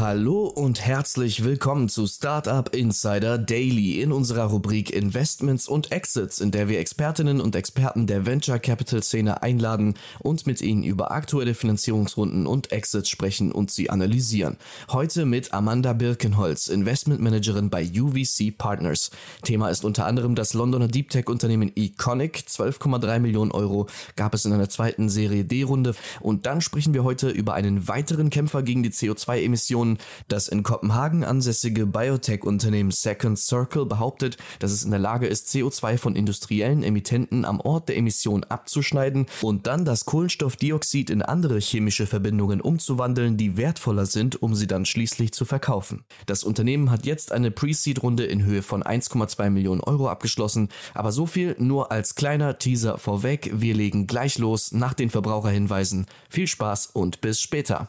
Hallo 0.00 0.46
und 0.46 0.80
herzlich 0.80 1.42
willkommen 1.42 1.88
zu 1.88 2.06
Startup 2.06 2.72
Insider 2.72 3.36
Daily 3.36 4.00
in 4.00 4.12
unserer 4.12 4.44
Rubrik 4.44 4.90
Investments 4.90 5.66
und 5.66 5.90
Exits, 5.90 6.38
in 6.38 6.52
der 6.52 6.68
wir 6.68 6.78
Expertinnen 6.78 7.40
und 7.40 7.56
Experten 7.56 8.06
der 8.06 8.24
Venture 8.24 8.60
Capital 8.60 9.02
Szene 9.02 9.42
einladen 9.42 9.94
und 10.20 10.46
mit 10.46 10.60
ihnen 10.62 10.84
über 10.84 11.10
aktuelle 11.10 11.52
Finanzierungsrunden 11.52 12.46
und 12.46 12.70
Exits 12.70 13.10
sprechen 13.10 13.50
und 13.50 13.72
sie 13.72 13.90
analysieren. 13.90 14.56
Heute 14.92 15.24
mit 15.24 15.52
Amanda 15.52 15.94
Birkenholz, 15.94 16.68
Investmentmanagerin 16.68 17.68
bei 17.68 17.82
UVC 17.84 18.56
Partners. 18.56 19.10
Thema 19.42 19.68
ist 19.68 19.84
unter 19.84 20.06
anderem 20.06 20.36
das 20.36 20.54
Londoner 20.54 20.86
Deep 20.86 21.10
Tech 21.10 21.26
Unternehmen 21.26 21.72
Econic. 21.74 22.44
12,3 22.48 23.18
Millionen 23.18 23.50
Euro 23.50 23.88
gab 24.14 24.32
es 24.32 24.44
in 24.44 24.52
einer 24.52 24.68
zweiten 24.68 25.08
Serie 25.08 25.44
D-Runde. 25.44 25.96
Und 26.20 26.46
dann 26.46 26.60
sprechen 26.60 26.94
wir 26.94 27.02
heute 27.02 27.30
über 27.30 27.54
einen 27.54 27.88
weiteren 27.88 28.30
Kämpfer 28.30 28.62
gegen 28.62 28.84
die 28.84 28.90
CO2-Emissionen 28.90 29.87
das 30.28 30.48
in 30.48 30.62
Kopenhagen 30.62 31.24
ansässige 31.24 31.86
Biotech-Unternehmen 31.86 32.90
Second 32.90 33.38
Circle 33.38 33.86
behauptet, 33.86 34.36
dass 34.58 34.72
es 34.72 34.84
in 34.84 34.90
der 34.90 35.00
Lage 35.00 35.26
ist, 35.26 35.48
CO2 35.48 35.96
von 35.96 36.16
industriellen 36.16 36.82
Emittenten 36.82 37.44
am 37.44 37.60
Ort 37.60 37.88
der 37.88 37.96
Emission 37.96 38.44
abzuschneiden 38.44 39.26
und 39.40 39.66
dann 39.66 39.84
das 39.86 40.04
Kohlenstoffdioxid 40.04 41.08
in 41.08 41.22
andere 41.22 41.58
chemische 41.60 42.06
Verbindungen 42.06 42.60
umzuwandeln, 42.60 43.36
die 43.36 43.56
wertvoller 43.56 44.04
sind, 44.04 44.42
um 44.42 44.54
sie 44.54 44.66
dann 44.66 44.84
schließlich 44.84 45.32
zu 45.32 45.44
verkaufen. 45.44 46.04
Das 46.26 46.44
Unternehmen 46.44 46.90
hat 46.90 47.06
jetzt 47.06 47.32
eine 47.32 47.50
Pre-Seed-Runde 47.50 48.24
in 48.24 48.44
Höhe 48.44 48.62
von 48.62 48.82
1,2 48.82 49.50
Millionen 49.50 49.80
Euro 49.80 50.08
abgeschlossen, 50.08 50.68
aber 50.94 51.12
so 51.12 51.26
viel 51.26 51.54
nur 51.58 51.92
als 51.92 52.14
kleiner 52.14 52.58
Teaser 52.58 52.98
vorweg. 52.98 53.50
Wir 53.54 53.74
legen 53.74 54.06
gleich 54.06 54.38
los 54.38 54.72
nach 54.72 54.94
den 54.94 55.10
Verbraucherhinweisen. 55.10 56.06
Viel 56.28 56.46
Spaß 56.46 56.86
und 56.86 57.20
bis 57.20 57.40
später. 57.40 57.88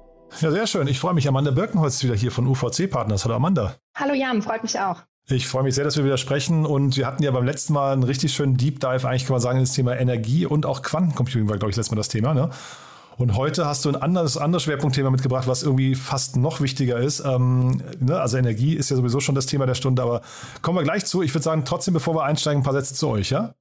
Ja, 0.39 0.49
sehr 0.49 0.65
schön. 0.65 0.87
Ich 0.87 0.99
freue 0.99 1.13
mich. 1.13 1.27
Amanda 1.27 1.51
Birkenholz 1.51 2.01
wieder 2.03 2.15
hier 2.15 2.31
von 2.31 2.47
UVC 2.47 2.89
Partners. 2.89 3.25
Hallo 3.25 3.35
Amanda. 3.35 3.75
Hallo 3.95 4.13
Jan, 4.13 4.41
freut 4.41 4.63
mich 4.63 4.79
auch. 4.79 5.03
Ich 5.27 5.47
freue 5.47 5.63
mich 5.63 5.75
sehr, 5.75 5.83
dass 5.83 5.97
wir 5.97 6.03
wieder 6.03 6.17
sprechen 6.17 6.65
und 6.65 6.97
wir 6.97 7.05
hatten 7.05 7.23
ja 7.23 7.31
beim 7.31 7.45
letzten 7.45 7.73
Mal 7.73 7.93
einen 7.93 8.03
richtig 8.03 8.33
schönen 8.33 8.57
Deep 8.57 8.79
Dive, 8.79 9.07
eigentlich 9.07 9.25
kann 9.25 9.33
man 9.33 9.41
sagen, 9.41 9.59
ins 9.59 9.73
Thema 9.73 9.95
Energie 9.97 10.45
und 10.45 10.65
auch 10.65 10.81
Quantencomputing 10.81 11.47
war, 11.47 11.57
glaube 11.57 11.69
ich, 11.69 11.77
letztes 11.77 11.91
Mal 11.91 11.97
das 11.97 12.09
Thema. 12.09 12.33
Ne? 12.33 12.49
Und 13.17 13.35
heute 13.35 13.65
hast 13.65 13.85
du 13.85 13.89
ein 13.89 13.95
anderes, 13.95 14.37
anderes 14.37 14.63
Schwerpunktthema 14.63 15.09
mitgebracht, 15.09 15.47
was 15.47 15.63
irgendwie 15.63 15.95
fast 15.95 16.37
noch 16.37 16.59
wichtiger 16.59 16.97
ist. 16.97 17.23
Ähm, 17.23 17.81
ne? 17.99 18.19
Also 18.19 18.37
Energie 18.37 18.73
ist 18.73 18.89
ja 18.89 18.95
sowieso 18.95 19.19
schon 19.19 19.35
das 19.35 19.45
Thema 19.45 19.65
der 19.67 19.75
Stunde, 19.75 20.01
aber 20.01 20.21
kommen 20.61 20.77
wir 20.77 20.83
gleich 20.83 21.05
zu. 21.05 21.21
Ich 21.21 21.33
würde 21.33 21.43
sagen, 21.43 21.63
trotzdem, 21.65 21.93
bevor 21.93 22.15
wir 22.15 22.23
einsteigen, 22.23 22.61
ein 22.61 22.63
paar 22.63 22.73
Sätze 22.73 22.95
zu 22.95 23.07
euch, 23.09 23.29
ja? 23.29 23.53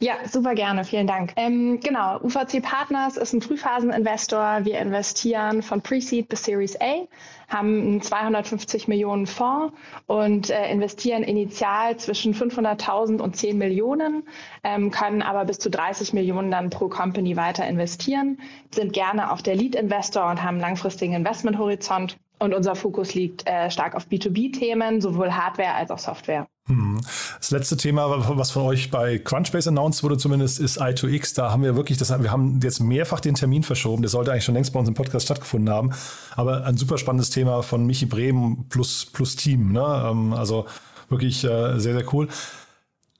Ja, 0.00 0.16
super 0.28 0.54
gerne, 0.54 0.84
vielen 0.84 1.06
Dank. 1.06 1.32
Ähm, 1.36 1.78
genau, 1.80 2.18
UVC 2.20 2.60
Partners 2.60 3.16
ist 3.16 3.32
ein 3.32 3.40
Frühphaseninvestor. 3.40 4.64
Wir 4.64 4.80
investieren 4.80 5.62
von 5.62 5.82
Pre-Seed 5.82 6.28
bis 6.28 6.42
Series 6.42 6.78
A, 6.80 7.06
haben 7.48 7.80
einen 7.80 8.02
250 8.02 8.88
Millionen 8.88 9.26
Fonds 9.26 9.72
und 10.06 10.50
äh, 10.50 10.70
investieren 10.70 11.22
initial 11.22 11.96
zwischen 11.96 12.34
500.000 12.34 13.20
und 13.20 13.36
10 13.36 13.56
Millionen, 13.56 14.24
ähm, 14.64 14.90
können 14.90 15.22
aber 15.22 15.44
bis 15.44 15.60
zu 15.60 15.70
30 15.70 16.12
Millionen 16.12 16.50
dann 16.50 16.70
pro 16.70 16.88
Company 16.88 17.36
weiter 17.36 17.64
investieren, 17.66 18.38
sind 18.74 18.92
gerne 18.92 19.32
auch 19.32 19.40
der 19.40 19.54
Lead-Investor 19.54 20.28
und 20.28 20.42
haben 20.42 20.58
langfristigen 20.58 21.14
Investmenthorizont. 21.14 22.18
Und 22.40 22.52
unser 22.52 22.74
Fokus 22.74 23.14
liegt 23.14 23.48
äh, 23.48 23.70
stark 23.70 23.94
auf 23.94 24.06
B2B-Themen, 24.08 25.00
sowohl 25.00 25.32
Hardware 25.32 25.74
als 25.74 25.92
auch 25.92 26.00
Software. 26.00 26.48
Hm. 26.66 26.98
Das 27.38 27.50
letzte 27.50 27.76
Thema, 27.76 28.36
was 28.38 28.50
von 28.50 28.62
euch 28.62 28.90
bei 28.90 29.18
Crunchbase 29.18 29.68
announced 29.68 30.02
wurde, 30.02 30.16
zumindest 30.16 30.60
ist 30.60 30.80
I2X. 30.80 31.34
Da 31.34 31.50
haben 31.50 31.62
wir 31.62 31.76
wirklich, 31.76 31.98
das, 31.98 32.10
wir 32.22 32.30
haben 32.30 32.58
jetzt 32.62 32.80
mehrfach 32.80 33.20
den 33.20 33.34
Termin 33.34 33.62
verschoben. 33.62 34.00
Der 34.00 34.08
sollte 34.08 34.32
eigentlich 34.32 34.44
schon 34.44 34.54
längst 34.54 34.72
bei 34.72 34.80
uns 34.80 34.88
im 34.88 34.94
Podcast 34.94 35.26
stattgefunden 35.26 35.72
haben. 35.72 35.90
Aber 36.34 36.64
ein 36.64 36.78
super 36.78 36.96
spannendes 36.96 37.28
Thema 37.28 37.62
von 37.62 37.84
Michi 37.86 38.06
Bremen 38.06 38.66
plus, 38.70 39.04
plus 39.04 39.36
Team. 39.36 39.72
Ne? 39.72 40.04
Ähm, 40.10 40.32
also 40.32 40.64
wirklich 41.10 41.44
äh, 41.44 41.78
sehr, 41.78 41.94
sehr 41.94 42.14
cool. 42.14 42.28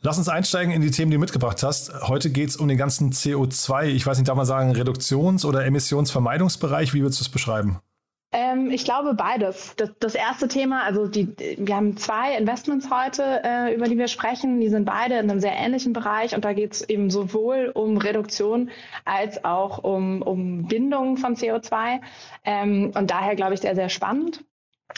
Lass 0.00 0.19
uns 0.19 0.28
einsteigen 0.28 0.72
in 0.72 0.81
die 0.81 0.91
Themen, 0.91 1.10
die 1.10 1.16
du 1.16 1.21
mitgebracht 1.21 1.62
hast. 1.62 1.93
Heute 2.09 2.31
geht 2.31 2.50
es 2.50 2.56
um 2.56 2.69
den 2.69 2.77
ganzen 2.77 3.12
CO2, 3.12 3.84
ich 3.84 4.06
weiß 4.06 4.19
nicht, 4.19 4.28
darf 4.28 4.37
man 4.37 4.44
sagen, 4.44 4.72
Reduktions- 4.72 5.47
oder 5.47 5.65
Emissionsvermeidungsbereich. 5.65 6.93
Wie 6.93 7.00
würdest 7.00 7.21
du 7.21 7.25
es 7.25 7.31
beschreiben? 7.31 7.78
Ähm, 8.34 8.72
ich 8.72 8.84
glaube 8.84 9.15
beides. 9.15 9.77
Das, 9.77 9.91
das, 10.00 10.17
erste 10.17 10.49
Thema, 10.49 10.83
also 10.83 11.06
die, 11.06 11.28
wir 11.56 11.77
haben 11.77 11.97
zwei 11.97 12.37
Investments 12.37 12.91
heute, 12.91 13.22
äh, 13.45 13.72
über 13.72 13.87
die 13.87 13.97
wir 13.97 14.09
sprechen. 14.09 14.61
Die 14.61 14.69
sind 14.69 14.87
beide 14.87 15.15
in 15.15 15.31
einem 15.31 15.39
sehr 15.39 15.55
ähnlichen 15.55 15.93
Bereich 15.93 16.34
und 16.34 16.45
da 16.45 16.53
geht 16.53 16.72
es 16.72 16.83
eben 16.89 17.11
sowohl 17.11 17.71
um 17.72 17.97
Reduktion 17.97 18.71
als 19.05 19.45
auch 19.45 19.84
um, 19.84 20.21
um 20.21 20.67
Bindung 20.67 21.17
von 21.17 21.37
CO2. 21.37 22.00
Ähm, 22.45 22.91
und 22.97 23.09
daher 23.09 23.37
glaube 23.37 23.55
ich 23.55 23.61
sehr, 23.61 23.77
sehr 23.77 23.89
spannend. 23.89 24.45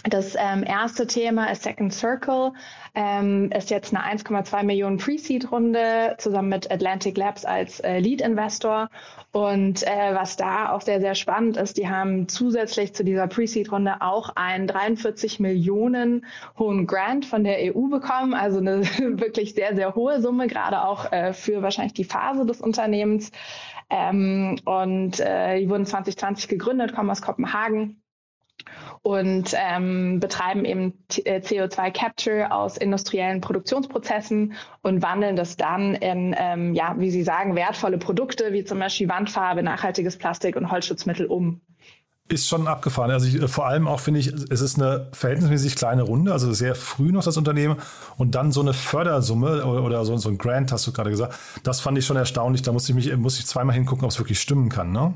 Das 0.08 0.36
ähm, 0.36 0.62
erste 0.64 1.06
Thema 1.06 1.50
ist 1.50 1.62
Second 1.62 1.92
Circle, 1.92 2.52
ähm, 2.94 3.50
ist 3.50 3.70
jetzt 3.70 3.94
eine 3.94 4.04
1,2 4.04 4.62
Millionen 4.62 4.98
Pre-Seed-Runde 4.98 6.16
zusammen 6.18 6.48
mit 6.48 6.70
Atlantic 6.70 7.16
Labs 7.16 7.44
als 7.44 7.80
äh, 7.80 7.98
Lead-Investor. 7.98 8.88
Und 9.32 9.82
äh, 9.82 10.14
was 10.14 10.36
da 10.36 10.70
auch 10.70 10.80
sehr, 10.80 11.00
sehr 11.00 11.14
spannend 11.14 11.56
ist, 11.56 11.76
die 11.76 11.88
haben 11.88 12.28
zusätzlich 12.28 12.94
zu 12.94 13.04
dieser 13.04 13.26
Pre-Seed-Runde 13.26 13.96
auch 14.00 14.30
einen 14.36 14.66
43 14.66 15.40
Millionen 15.40 16.24
hohen 16.58 16.86
Grant 16.86 17.24
von 17.24 17.42
der 17.42 17.74
EU 17.74 17.88
bekommen. 17.88 18.34
Also 18.34 18.58
eine 18.58 18.82
wirklich 19.20 19.54
sehr, 19.54 19.74
sehr 19.74 19.94
hohe 19.94 20.20
Summe, 20.20 20.46
gerade 20.46 20.84
auch 20.84 21.10
äh, 21.10 21.32
für 21.32 21.62
wahrscheinlich 21.62 21.94
die 21.94 22.04
Phase 22.04 22.46
des 22.46 22.60
Unternehmens. 22.60 23.32
Ähm, 23.90 24.58
und 24.64 25.20
äh, 25.20 25.60
die 25.60 25.68
wurden 25.68 25.86
2020 25.86 26.48
gegründet, 26.48 26.94
kommen 26.94 27.10
aus 27.10 27.22
Kopenhagen 27.22 28.02
und 29.02 29.54
ähm, 29.56 30.20
betreiben 30.20 30.64
eben 30.64 30.94
äh, 31.24 31.40
CO2-Capture 31.40 32.52
aus 32.52 32.76
industriellen 32.76 33.40
Produktionsprozessen 33.40 34.54
und 34.82 35.02
wandeln 35.02 35.36
das 35.36 35.56
dann 35.56 35.94
in, 35.94 36.34
ähm, 36.38 36.74
ja, 36.74 36.94
wie 36.98 37.10
Sie 37.10 37.22
sagen, 37.22 37.56
wertvolle 37.56 37.98
Produkte 37.98 38.52
wie 38.52 38.64
zum 38.64 38.78
Beispiel 38.78 39.08
Wandfarbe, 39.08 39.62
nachhaltiges 39.62 40.16
Plastik 40.16 40.56
und 40.56 40.70
Holzschutzmittel 40.70 41.26
um. 41.26 41.60
Ist 42.28 42.48
schon 42.48 42.66
abgefahren. 42.66 43.12
Also 43.12 43.28
ich, 43.28 43.48
vor 43.48 43.66
allem 43.66 43.86
auch 43.86 44.00
finde 44.00 44.18
ich, 44.18 44.32
es 44.50 44.60
ist 44.60 44.80
eine 44.80 45.08
verhältnismäßig 45.12 45.76
kleine 45.76 46.02
Runde, 46.02 46.32
also 46.32 46.52
sehr 46.52 46.74
früh 46.74 47.12
noch 47.12 47.22
das 47.22 47.36
Unternehmen 47.36 47.76
und 48.16 48.34
dann 48.34 48.50
so 48.50 48.62
eine 48.62 48.72
Fördersumme 48.72 49.64
oder, 49.64 49.84
oder 49.84 50.04
so, 50.04 50.16
so 50.16 50.28
ein 50.28 50.36
Grant, 50.36 50.72
hast 50.72 50.88
du 50.88 50.92
gerade 50.92 51.10
gesagt. 51.10 51.36
Das 51.62 51.80
fand 51.80 51.96
ich 51.98 52.04
schon 52.04 52.16
erstaunlich. 52.16 52.62
Da 52.62 52.72
musste 52.72 52.90
ich 52.90 52.96
mich, 52.96 53.16
musste 53.16 53.40
ich 53.40 53.46
zweimal 53.46 53.76
hingucken, 53.76 54.04
ob 54.04 54.10
es 54.10 54.18
wirklich 54.18 54.40
stimmen 54.40 54.70
kann. 54.70 54.90
Ne? 54.90 55.14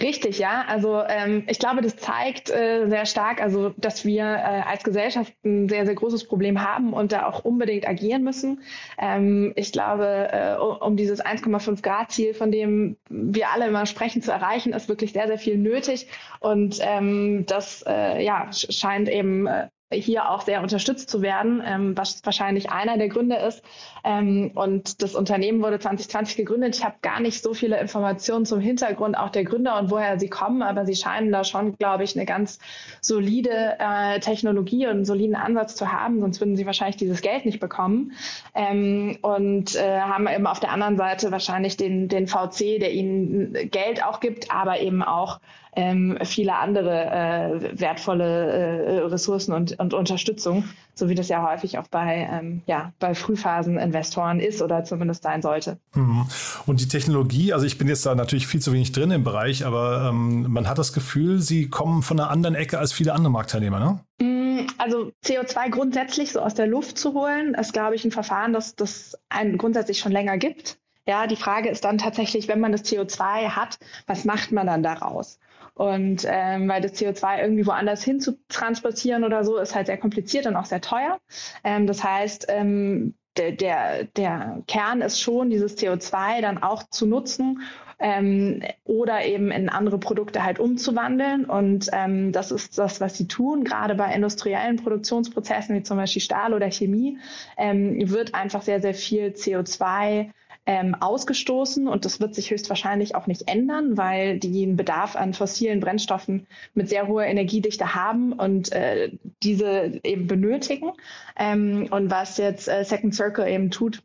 Richtig, 0.00 0.38
ja. 0.38 0.64
Also 0.68 1.02
ähm, 1.08 1.44
ich 1.48 1.58
glaube, 1.58 1.80
das 1.80 1.96
zeigt 1.96 2.50
äh, 2.50 2.86
sehr 2.88 3.06
stark, 3.06 3.40
also 3.40 3.70
dass 3.76 4.04
wir 4.04 4.24
äh, 4.24 4.62
als 4.66 4.84
Gesellschaft 4.84 5.32
ein 5.44 5.68
sehr, 5.68 5.86
sehr 5.86 5.94
großes 5.94 6.28
Problem 6.28 6.62
haben 6.62 6.92
und 6.92 7.12
da 7.12 7.26
auch 7.26 7.44
unbedingt 7.44 7.88
agieren 7.88 8.22
müssen. 8.22 8.62
Ähm, 8.98 9.52
ich 9.56 9.72
glaube, 9.72 10.28
äh, 10.32 10.56
um 10.56 10.96
dieses 10.96 11.24
1,5 11.24 11.82
Grad 11.82 12.12
Ziel, 12.12 12.34
von 12.34 12.50
dem 12.52 12.96
wir 13.08 13.50
alle 13.50 13.68
immer 13.68 13.86
sprechen, 13.86 14.20
zu 14.20 14.32
erreichen, 14.32 14.72
ist 14.72 14.88
wirklich 14.88 15.12
sehr, 15.12 15.28
sehr 15.28 15.38
viel 15.38 15.56
nötig. 15.56 16.08
Und 16.40 16.78
ähm, 16.80 17.44
das 17.46 17.82
äh, 17.86 18.22
ja, 18.22 18.50
scheint 18.52 19.08
eben 19.08 19.46
äh, 19.46 19.68
hier 19.92 20.30
auch 20.30 20.40
sehr 20.40 20.62
unterstützt 20.62 21.08
zu 21.08 21.22
werden, 21.22 21.62
ähm, 21.64 21.96
was 21.96 22.24
wahrscheinlich 22.24 22.70
einer 22.70 22.98
der 22.98 23.08
Gründe 23.08 23.36
ist. 23.36 23.62
Ähm, 24.02 24.50
und 24.54 25.00
das 25.00 25.14
Unternehmen 25.14 25.62
wurde 25.62 25.78
2020 25.78 26.36
gegründet. 26.36 26.76
Ich 26.76 26.84
habe 26.84 26.96
gar 27.02 27.20
nicht 27.20 27.40
so 27.40 27.54
viele 27.54 27.78
Informationen 27.80 28.46
zum 28.46 28.58
Hintergrund 28.58 29.16
auch 29.16 29.30
der 29.30 29.44
Gründer 29.44 29.78
und 29.78 29.90
woher 29.90 30.18
sie 30.18 30.28
kommen, 30.28 30.62
aber 30.62 30.86
sie 30.86 30.96
scheinen 30.96 31.30
da 31.30 31.44
schon, 31.44 31.76
glaube 31.76 32.02
ich, 32.02 32.16
eine 32.16 32.26
ganz 32.26 32.58
solide 33.00 33.76
äh, 33.78 34.18
Technologie 34.18 34.86
und 34.86 34.92
einen 34.92 35.04
soliden 35.04 35.36
Ansatz 35.36 35.76
zu 35.76 35.92
haben, 35.92 36.20
sonst 36.20 36.40
würden 36.40 36.56
sie 36.56 36.66
wahrscheinlich 36.66 36.96
dieses 36.96 37.22
Geld 37.22 37.46
nicht 37.46 37.60
bekommen. 37.60 38.12
Ähm, 38.54 39.18
und 39.22 39.76
äh, 39.76 40.00
haben 40.00 40.26
eben 40.26 40.48
auf 40.48 40.58
der 40.58 40.72
anderen 40.72 40.96
Seite 40.96 41.30
wahrscheinlich 41.30 41.76
den, 41.76 42.08
den 42.08 42.26
VC, 42.26 42.80
der 42.80 42.92
ihnen 42.92 43.52
Geld 43.70 44.04
auch 44.04 44.18
gibt, 44.18 44.50
aber 44.50 44.80
eben 44.80 45.04
auch 45.04 45.38
ähm, 45.76 46.18
viele 46.24 46.56
andere 46.56 47.04
äh, 47.04 47.80
wertvolle 47.80 48.82
äh, 48.84 48.98
Ressourcen 49.00 49.52
und, 49.52 49.75
und 49.78 49.94
Unterstützung, 49.94 50.64
so 50.94 51.08
wie 51.08 51.14
das 51.14 51.28
ja 51.28 51.48
häufig 51.48 51.78
auch 51.78 51.88
bei, 51.88 52.28
ähm, 52.30 52.62
ja, 52.66 52.92
bei 52.98 53.14
Frühphasen-Investoren 53.14 54.40
ist 54.40 54.62
oder 54.62 54.84
zumindest 54.84 55.22
sein 55.22 55.42
sollte. 55.42 55.78
Mhm. 55.94 56.26
Und 56.66 56.80
die 56.80 56.88
Technologie, 56.88 57.52
also 57.52 57.66
ich 57.66 57.78
bin 57.78 57.88
jetzt 57.88 58.04
da 58.06 58.14
natürlich 58.14 58.46
viel 58.46 58.60
zu 58.60 58.72
wenig 58.72 58.92
drin 58.92 59.10
im 59.10 59.24
Bereich, 59.24 59.64
aber 59.64 60.08
ähm, 60.10 60.46
man 60.48 60.68
hat 60.68 60.78
das 60.78 60.92
Gefühl, 60.92 61.40
sie 61.40 61.68
kommen 61.68 62.02
von 62.02 62.18
einer 62.18 62.30
anderen 62.30 62.54
Ecke 62.54 62.78
als 62.78 62.92
viele 62.92 63.12
andere 63.12 63.32
Marktteilnehmer, 63.32 63.78
ne? 63.80 64.00
Mm, 64.20 64.66
also 64.78 65.12
CO2 65.24 65.70
grundsätzlich 65.70 66.32
so 66.32 66.40
aus 66.40 66.54
der 66.54 66.66
Luft 66.66 66.98
zu 66.98 67.14
holen, 67.14 67.54
ist, 67.54 67.72
glaube 67.72 67.94
ich, 67.94 68.04
ein 68.04 68.10
Verfahren, 68.10 68.52
das 68.52 68.74
das 68.74 69.18
ein 69.28 69.58
grundsätzlich 69.58 69.98
schon 69.98 70.12
länger 70.12 70.38
gibt. 70.38 70.78
Ja, 71.08 71.28
die 71.28 71.36
Frage 71.36 71.68
ist 71.68 71.84
dann 71.84 71.98
tatsächlich, 71.98 72.48
wenn 72.48 72.58
man 72.58 72.72
das 72.72 72.84
CO2 72.84 73.50
hat, 73.50 73.78
was 74.08 74.24
macht 74.24 74.50
man 74.50 74.66
dann 74.66 74.82
daraus? 74.82 75.38
Und 75.76 76.26
ähm, 76.26 76.68
weil 76.68 76.80
das 76.80 76.94
CO2 76.94 77.42
irgendwie 77.42 77.66
woanders 77.66 78.02
hin 78.02 78.18
zu 78.18 78.38
transportieren 78.48 79.24
oder 79.24 79.44
so, 79.44 79.58
ist 79.58 79.74
halt 79.74 79.86
sehr 79.86 79.98
kompliziert 79.98 80.46
und 80.46 80.56
auch 80.56 80.64
sehr 80.64 80.80
teuer. 80.80 81.18
Ähm, 81.64 81.86
das 81.86 82.02
heißt, 82.02 82.46
ähm, 82.48 83.14
der, 83.36 83.52
der, 83.52 84.04
der 84.04 84.62
Kern 84.66 85.02
ist 85.02 85.20
schon, 85.20 85.50
dieses 85.50 85.76
CO2 85.76 86.40
dann 86.40 86.62
auch 86.62 86.82
zu 86.88 87.04
nutzen 87.04 87.60
ähm, 87.98 88.62
oder 88.84 89.26
eben 89.26 89.50
in 89.50 89.68
andere 89.68 89.98
Produkte 89.98 90.44
halt 90.44 90.58
umzuwandeln. 90.58 91.44
Und 91.44 91.90
ähm, 91.92 92.32
das 92.32 92.52
ist 92.52 92.78
das, 92.78 93.02
was 93.02 93.18
sie 93.18 93.28
tun. 93.28 93.62
Gerade 93.62 93.94
bei 93.94 94.14
industriellen 94.14 94.76
Produktionsprozessen 94.76 95.76
wie 95.76 95.82
zum 95.82 95.98
Beispiel 95.98 96.22
Stahl 96.22 96.54
oder 96.54 96.70
Chemie 96.70 97.18
ähm, 97.58 97.98
wird 98.10 98.34
einfach 98.34 98.62
sehr, 98.62 98.80
sehr 98.80 98.94
viel 98.94 99.28
CO2 99.28 100.30
ähm, 100.66 100.96
ausgestoßen 100.96 101.86
und 101.86 102.04
das 102.04 102.20
wird 102.20 102.34
sich 102.34 102.50
höchstwahrscheinlich 102.50 103.14
auch 103.14 103.28
nicht 103.28 103.48
ändern, 103.48 103.96
weil 103.96 104.38
die 104.38 104.64
einen 104.64 104.76
Bedarf 104.76 105.14
an 105.14 105.32
fossilen 105.32 105.80
Brennstoffen 105.80 106.46
mit 106.74 106.88
sehr 106.88 107.06
hoher 107.06 107.24
Energiedichte 107.24 107.94
haben 107.94 108.32
und 108.32 108.72
äh, 108.72 109.12
diese 109.42 110.00
eben 110.02 110.26
benötigen. 110.26 110.92
Ähm, 111.38 111.86
und 111.90 112.10
was 112.10 112.36
jetzt 112.38 112.68
äh, 112.68 112.84
Second 112.84 113.14
Circle 113.14 113.46
eben 113.48 113.70
tut, 113.70 114.02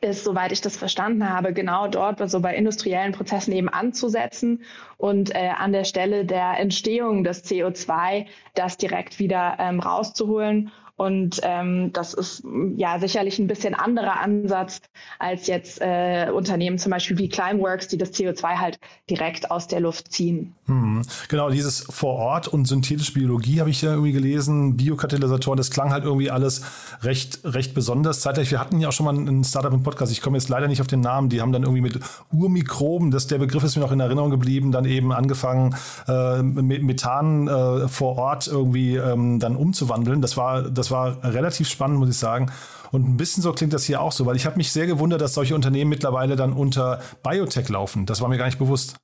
ist, 0.00 0.24
soweit 0.24 0.52
ich 0.52 0.60
das 0.60 0.76
verstanden 0.76 1.28
habe, 1.30 1.52
genau 1.52 1.88
dort, 1.88 2.28
so 2.28 2.40
bei 2.40 2.54
industriellen 2.54 3.12
Prozessen 3.12 3.52
eben 3.52 3.68
anzusetzen 3.68 4.62
und 4.98 5.34
äh, 5.34 5.50
an 5.56 5.72
der 5.72 5.84
Stelle 5.84 6.24
der 6.24 6.58
Entstehung 6.58 7.24
des 7.24 7.44
CO2 7.44 8.26
das 8.54 8.76
direkt 8.76 9.18
wieder 9.18 9.56
ähm, 9.58 9.80
rauszuholen 9.80 10.72
und 10.96 11.40
ähm, 11.42 11.92
das 11.92 12.14
ist 12.14 12.42
ja 12.76 12.98
sicherlich 12.98 13.38
ein 13.38 13.46
bisschen 13.46 13.74
anderer 13.74 14.20
Ansatz 14.20 14.80
als 15.18 15.46
jetzt 15.46 15.80
äh, 15.82 16.30
Unternehmen 16.32 16.78
zum 16.78 16.90
Beispiel 16.90 17.18
wie 17.18 17.28
Climeworks, 17.28 17.88
die 17.88 17.98
das 17.98 18.14
CO2 18.14 18.42
halt 18.56 18.78
direkt 19.10 19.50
aus 19.50 19.66
der 19.68 19.80
Luft 19.80 20.10
ziehen. 20.12 20.54
Hm. 20.64 21.02
Genau, 21.28 21.50
dieses 21.50 21.86
vor 21.90 22.14
Ort 22.14 22.48
und 22.48 22.66
synthetische 22.66 23.12
Biologie 23.12 23.60
habe 23.60 23.68
ich 23.68 23.82
ja 23.82 23.90
irgendwie 23.90 24.12
gelesen, 24.12 24.76
Biokatalysatoren, 24.78 25.58
das 25.58 25.70
klang 25.70 25.90
halt 25.90 26.04
irgendwie 26.04 26.30
alles 26.30 26.62
recht, 27.02 27.40
recht 27.44 27.74
besonders. 27.74 28.20
Zeitgleich, 28.20 28.50
wir 28.50 28.58
hatten 28.58 28.80
ja 28.80 28.88
auch 28.88 28.92
schon 28.92 29.04
mal 29.04 29.14
ein 29.14 29.44
Startup 29.44 29.72
im 29.72 29.82
Podcast, 29.82 30.10
ich 30.12 30.22
komme 30.22 30.38
jetzt 30.38 30.48
leider 30.48 30.66
nicht 30.66 30.80
auf 30.80 30.86
den 30.86 31.00
Namen, 31.00 31.28
die 31.28 31.42
haben 31.42 31.52
dann 31.52 31.62
irgendwie 31.62 31.82
mit 31.82 32.00
Urmikroben, 32.32 33.10
das, 33.10 33.26
der 33.26 33.38
Begriff 33.38 33.64
ist 33.64 33.76
mir 33.76 33.82
noch 33.82 33.92
in 33.92 34.00
Erinnerung 34.00 34.30
geblieben, 34.30 34.72
dann 34.72 34.86
eben 34.86 35.12
angefangen, 35.12 35.76
äh, 36.08 36.42
Methan 36.42 37.48
äh, 37.48 37.88
vor 37.88 38.16
Ort 38.16 38.46
irgendwie 38.46 38.96
ähm, 38.96 39.38
dann 39.38 39.56
umzuwandeln. 39.56 40.22
Das 40.22 40.38
war, 40.38 40.62
das 40.62 40.85
das 40.86 40.90
war 40.92 41.24
relativ 41.24 41.68
spannend, 41.68 41.98
muss 41.98 42.10
ich 42.10 42.18
sagen. 42.18 42.52
Und 42.92 43.08
ein 43.08 43.16
bisschen 43.16 43.42
so 43.42 43.52
klingt 43.52 43.72
das 43.72 43.84
hier 43.84 44.00
auch 44.00 44.12
so, 44.12 44.26
weil 44.26 44.36
ich 44.36 44.46
habe 44.46 44.56
mich 44.56 44.70
sehr 44.70 44.86
gewundert, 44.86 45.20
dass 45.20 45.34
solche 45.34 45.54
Unternehmen 45.54 45.90
mittlerweile 45.90 46.36
dann 46.36 46.52
unter 46.52 47.00
Biotech 47.22 47.68
laufen. 47.68 48.06
Das 48.06 48.20
war 48.20 48.28
mir 48.28 48.38
gar 48.38 48.46
nicht 48.46 48.58
bewusst. 48.58 48.96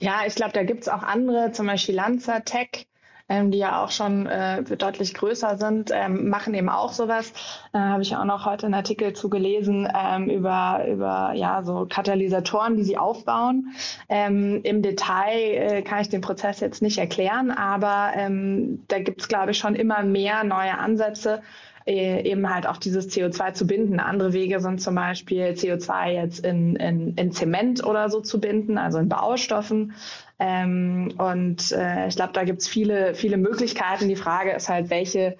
Ja, 0.00 0.22
ich 0.26 0.34
glaube, 0.34 0.52
da 0.52 0.64
gibt 0.64 0.82
es 0.82 0.88
auch 0.88 1.02
andere, 1.02 1.52
zum 1.52 1.66
Beispiel 1.66 1.94
Lanza 1.94 2.40
Tech, 2.40 2.86
ähm, 3.30 3.52
die 3.52 3.58
ja 3.58 3.82
auch 3.82 3.92
schon 3.92 4.26
äh, 4.26 4.62
deutlich 4.64 5.14
größer 5.14 5.56
sind, 5.56 5.90
ähm, 5.94 6.28
machen 6.28 6.52
eben 6.52 6.68
auch 6.68 6.92
sowas. 6.92 7.32
Äh, 7.72 7.78
habe 7.78 8.02
ich 8.02 8.14
auch 8.16 8.24
noch 8.24 8.44
heute 8.44 8.66
einen 8.66 8.74
Artikel 8.74 9.12
zu 9.12 9.30
gelesen 9.30 9.88
ähm, 9.96 10.28
über, 10.28 10.84
über 10.88 11.32
ja, 11.34 11.62
so 11.62 11.86
Katalysatoren, 11.88 12.76
die 12.76 12.82
sie 12.82 12.98
aufbauen. 12.98 13.72
Ähm, 14.08 14.60
Im 14.64 14.82
Detail 14.82 15.38
äh, 15.38 15.82
kann 15.82 16.00
ich 16.02 16.08
den 16.08 16.20
Prozess 16.20 16.58
jetzt 16.58 16.82
nicht 16.82 16.98
erklären, 16.98 17.52
aber 17.52 18.10
ähm, 18.16 18.82
da 18.88 18.98
gibt 18.98 19.22
es, 19.22 19.28
glaube 19.28 19.52
ich, 19.52 19.58
schon 19.58 19.76
immer 19.76 20.02
mehr 20.02 20.42
neue 20.42 20.76
Ansätze, 20.76 21.40
äh, 21.86 22.28
eben 22.28 22.52
halt 22.52 22.66
auch 22.66 22.78
dieses 22.78 23.08
CO2 23.10 23.52
zu 23.52 23.66
binden. 23.66 24.00
Andere 24.00 24.32
Wege 24.32 24.60
sind 24.60 24.82
zum 24.82 24.96
Beispiel 24.96 25.52
CO2 25.52 26.10
jetzt 26.10 26.44
in, 26.44 26.74
in, 26.76 27.14
in 27.14 27.30
Zement 27.30 27.84
oder 27.84 28.10
so 28.10 28.20
zu 28.20 28.40
binden, 28.40 28.76
also 28.76 28.98
in 28.98 29.08
Baustoffen. 29.08 29.94
Ähm, 30.40 31.12
und 31.18 31.70
äh, 31.72 32.08
ich 32.08 32.16
glaube, 32.16 32.32
da 32.32 32.44
gibt 32.44 32.62
es 32.62 32.68
viele, 32.68 33.14
viele 33.14 33.36
Möglichkeiten. 33.36 34.08
Die 34.08 34.16
Frage 34.16 34.52
ist 34.52 34.68
halt, 34.68 34.90
welche 34.90 35.36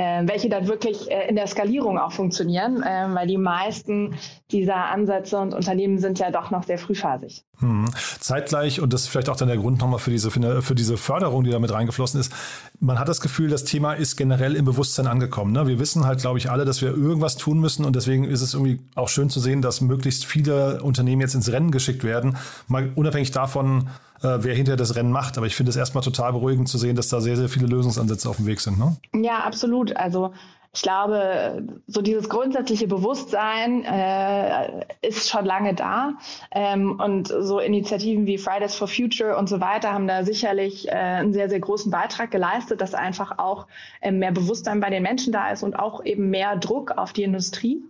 äh, 0.00 0.22
welche 0.26 0.48
dann 0.48 0.66
wirklich 0.66 1.10
äh, 1.10 1.28
in 1.28 1.36
der 1.36 1.46
Skalierung 1.46 1.98
auch 1.98 2.12
funktionieren, 2.12 2.82
äh, 2.82 3.06
weil 3.12 3.26
die 3.26 3.36
meisten 3.36 4.14
dieser 4.50 4.86
Ansätze 4.86 5.38
und 5.38 5.52
Unternehmen 5.52 5.98
sind 5.98 6.18
ja 6.18 6.30
doch 6.30 6.50
noch 6.50 6.62
sehr 6.62 6.78
frühphasig. 6.78 7.44
Hm. 7.58 7.90
Zeitgleich, 8.18 8.80
und 8.80 8.92
das 8.92 9.02
ist 9.02 9.08
vielleicht 9.08 9.28
auch 9.28 9.36
dann 9.36 9.48
der 9.48 9.58
Grund 9.58 9.78
nochmal 9.80 9.98
für 9.98 10.10
diese, 10.10 10.30
für 10.30 10.74
diese 10.74 10.96
Förderung, 10.96 11.44
die 11.44 11.50
da 11.50 11.58
mit 11.58 11.70
reingeflossen 11.70 12.18
ist, 12.18 12.32
man 12.80 12.98
hat 12.98 13.08
das 13.08 13.20
Gefühl, 13.20 13.50
das 13.50 13.64
Thema 13.64 13.92
ist 13.92 14.16
generell 14.16 14.56
im 14.56 14.64
Bewusstsein 14.64 15.06
angekommen. 15.06 15.52
Ne? 15.52 15.66
Wir 15.66 15.78
wissen 15.78 16.06
halt, 16.06 16.20
glaube 16.20 16.38
ich, 16.38 16.50
alle, 16.50 16.64
dass 16.64 16.80
wir 16.80 16.90
irgendwas 16.90 17.36
tun 17.36 17.58
müssen 17.58 17.84
und 17.84 17.94
deswegen 17.94 18.24
ist 18.24 18.40
es 18.40 18.54
irgendwie 18.54 18.80
auch 18.94 19.08
schön 19.08 19.28
zu 19.28 19.40
sehen, 19.40 19.60
dass 19.60 19.82
möglichst 19.82 20.24
viele 20.24 20.82
Unternehmen 20.82 21.20
jetzt 21.20 21.34
ins 21.34 21.52
Rennen 21.52 21.70
geschickt 21.70 22.04
werden, 22.04 22.38
mal 22.68 22.90
unabhängig 22.94 23.32
davon, 23.32 23.90
äh, 24.22 24.38
wer 24.38 24.54
hinterher 24.54 24.76
das 24.76 24.96
Rennen 24.96 25.12
macht. 25.12 25.36
Aber 25.36 25.46
ich 25.46 25.56
finde 25.56 25.70
es 25.70 25.76
erstmal 25.76 26.04
total 26.04 26.32
beruhigend 26.32 26.68
zu 26.68 26.78
sehen, 26.78 26.96
dass 26.96 27.08
da 27.08 27.20
sehr, 27.20 27.36
sehr 27.36 27.48
viele 27.48 27.66
Lösungsansätze 27.66 28.28
auf 28.28 28.36
dem 28.36 28.46
Weg 28.46 28.60
sind. 28.60 28.78
Ne? 28.78 28.96
Ja, 29.14 29.40
absolut. 29.40 29.96
Also 29.96 30.32
ich 30.72 30.82
glaube, 30.82 31.66
so 31.88 32.00
dieses 32.00 32.28
grundsätzliche 32.28 32.86
Bewusstsein 32.86 33.84
äh, 33.84 34.84
ist 35.02 35.28
schon 35.28 35.44
lange 35.44 35.74
da. 35.74 36.12
Ähm, 36.52 37.00
und 37.00 37.26
so 37.26 37.58
Initiativen 37.58 38.26
wie 38.26 38.38
Fridays 38.38 38.76
for 38.76 38.86
Future 38.86 39.36
und 39.36 39.48
so 39.48 39.60
weiter 39.60 39.92
haben 39.92 40.06
da 40.06 40.24
sicherlich 40.24 40.86
äh, 40.86 40.92
einen 40.92 41.32
sehr, 41.32 41.48
sehr 41.48 41.58
großen 41.58 41.90
Beitrag 41.90 42.30
geleistet, 42.30 42.80
dass 42.80 42.94
einfach 42.94 43.38
auch 43.38 43.66
äh, 44.00 44.12
mehr 44.12 44.30
Bewusstsein 44.30 44.78
bei 44.78 44.90
den 44.90 45.02
Menschen 45.02 45.32
da 45.32 45.50
ist 45.50 45.64
und 45.64 45.76
auch 45.76 46.04
eben 46.04 46.30
mehr 46.30 46.56
Druck 46.56 46.92
auf 46.92 47.12
die 47.12 47.24
Industrie. 47.24 47.82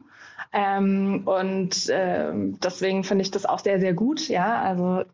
Ähm, 0.54 1.22
und 1.26 1.88
äh, 1.90 2.32
deswegen 2.64 3.04
finde 3.04 3.22
ich 3.22 3.30
das 3.30 3.44
auch 3.44 3.58
sehr, 3.58 3.78
sehr 3.78 3.92
gut. 3.92 4.26
Ja, 4.28 4.62
also 4.62 5.04